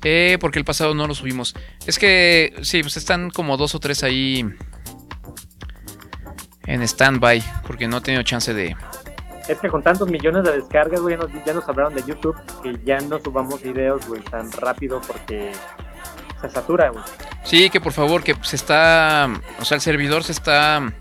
[0.04, 1.56] Eh, porque el pasado no lo subimos.
[1.86, 4.44] Es que sí, pues están como dos o tres ahí
[6.66, 7.42] en stand-by.
[7.66, 8.76] Porque no he tenido chance de.
[9.48, 12.36] Es que con tantos millones de descargas, güey, ya nos, ya nos hablaron de YouTube
[12.62, 15.52] que ya no subamos videos, güey, tan rápido porque
[16.40, 17.04] se satura, güey.
[17.44, 19.28] Sí, que por favor, que se está.
[19.60, 20.92] O sea, el servidor se está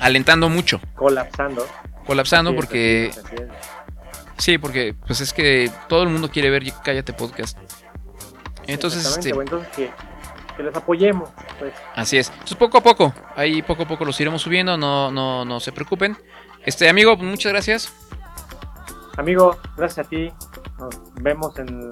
[0.00, 0.80] alentando mucho.
[0.94, 1.66] Colapsando.
[2.06, 3.12] Colapsando porque.
[4.38, 7.58] Sí, porque pues es que todo el mundo quiere ver Cállate Podcast.
[8.66, 9.90] Entonces, este, entonces que
[10.58, 11.30] que les apoyemos.
[11.58, 11.72] Pues.
[11.94, 12.28] Así es.
[12.30, 15.70] Entonces poco a poco, ahí poco a poco los iremos subiendo, no, no, no se
[15.72, 16.18] preocupen.
[16.66, 17.92] Este amigo, muchas gracias.
[19.16, 20.30] Amigo, gracias a ti.
[20.78, 21.90] Nos vemos en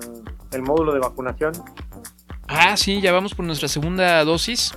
[0.53, 1.53] el módulo de vacunación.
[2.49, 4.77] Ah, sí, ya vamos por nuestra segunda dosis.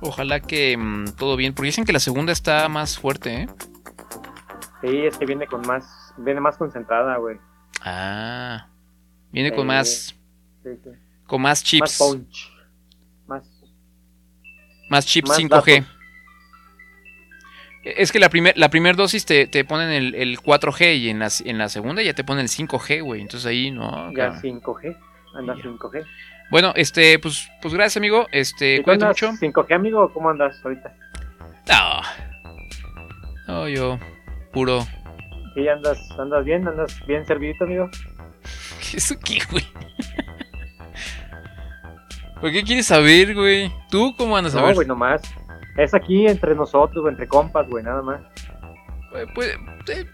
[0.00, 3.48] Ojalá que mm, todo bien, porque dicen que la segunda está más fuerte, ¿eh?
[4.80, 7.36] Sí, es que viene con más, viene más concentrada, güey.
[7.84, 8.68] Ah,
[9.32, 10.14] viene con Eh, más,
[10.62, 10.90] Sí, sí.
[11.26, 12.59] con más chips, Más punch.
[14.90, 15.06] Más.
[15.06, 15.86] chips más 5G.
[17.82, 21.18] Es que la primer, la primer dosis te, te ponen el, el 4G y en
[21.18, 23.22] la, en la segunda ya te ponen el 5G, güey.
[23.22, 24.10] Entonces ahí no.
[24.12, 24.60] Ya cabrón.
[24.60, 24.96] 5G.
[25.34, 26.04] Anda 5G.
[26.50, 28.26] Bueno, este, pues, pues gracias, amigo.
[28.32, 29.32] Este, ¿Y cuídate mucho.
[29.32, 30.02] 5G, amigo?
[30.02, 30.92] o ¿Cómo andas ahorita?
[31.68, 32.02] No.
[33.46, 33.98] No, yo,
[34.52, 34.86] puro.
[35.54, 36.66] ¿Sí andas, andas bien?
[36.66, 37.88] ¿Andas bien servidito, amigo?
[38.94, 39.64] ¿Eso qué, güey?
[42.40, 43.72] ¿Por qué quieres saber, güey?
[43.90, 44.74] ¿Tú cómo andas a No, ver?
[44.74, 45.20] güey, nomás.
[45.76, 48.20] Es aquí entre nosotros, güey, entre compas, güey, nada más.
[49.34, 49.56] Pues,
[49.88, 50.06] eh,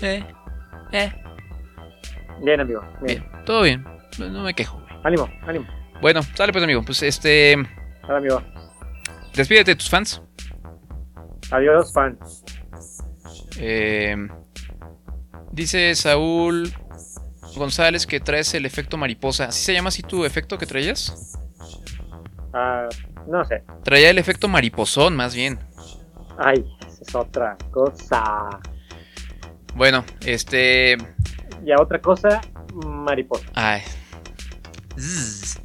[0.00, 0.24] eh,
[0.92, 1.12] eh.
[2.42, 2.82] Bien, amigo.
[3.00, 3.24] Bien.
[3.44, 3.84] Todo bien,
[4.18, 4.92] no no me quejo, güey.
[5.04, 5.66] Ánimo, ánimo.
[6.00, 6.82] Bueno, sale pues, amigo.
[6.84, 7.54] Pues este.
[8.04, 8.42] Hola, amigo.
[9.34, 10.22] Despídete de tus fans.
[11.50, 12.18] Adiós, fan.
[13.58, 14.16] Eh,
[15.52, 16.72] dice Saúl
[17.56, 19.46] González que traes el efecto mariposa.
[19.46, 21.32] ¿Así se llama así tu efecto que traías?
[22.52, 22.88] Ah,
[23.26, 23.62] no sé.
[23.84, 25.58] Traía el efecto mariposón, más bien.
[26.38, 28.60] Ay, esa es otra cosa.
[29.74, 30.96] Bueno, este.
[31.64, 32.40] Ya otra cosa,
[32.84, 33.44] mariposa.
[33.54, 33.82] Ay.
[34.98, 35.58] Zzz.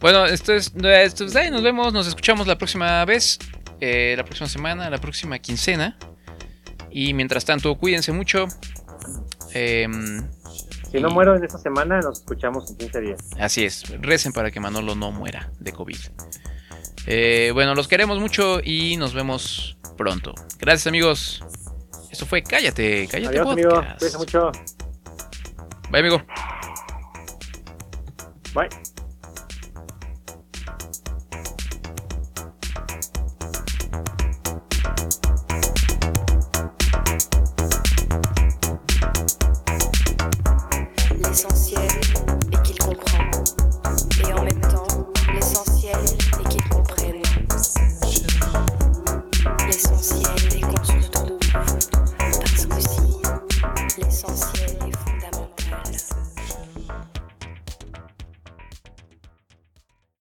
[0.00, 3.38] Bueno, esto es, esto es- ahí nos vemos, nos escuchamos la próxima vez,
[3.80, 5.96] eh, la próxima semana, la próxima quincena.
[6.90, 8.46] Y mientras tanto, cuídense mucho.
[9.54, 10.26] Em,
[10.92, 13.20] Si no muero en esta semana, nos escuchamos en 15 días.
[13.40, 15.96] Así es, recen para que Manolo no muera de COVID.
[17.06, 20.34] Eh, bueno, los queremos mucho y nos vemos pronto.
[20.58, 21.42] Gracias amigos.
[22.10, 23.82] Esto fue Cállate, Cállate Adiós, amigo.
[23.98, 24.52] Cuídense mucho.
[25.90, 26.22] Bye amigo.
[28.54, 28.68] Bye.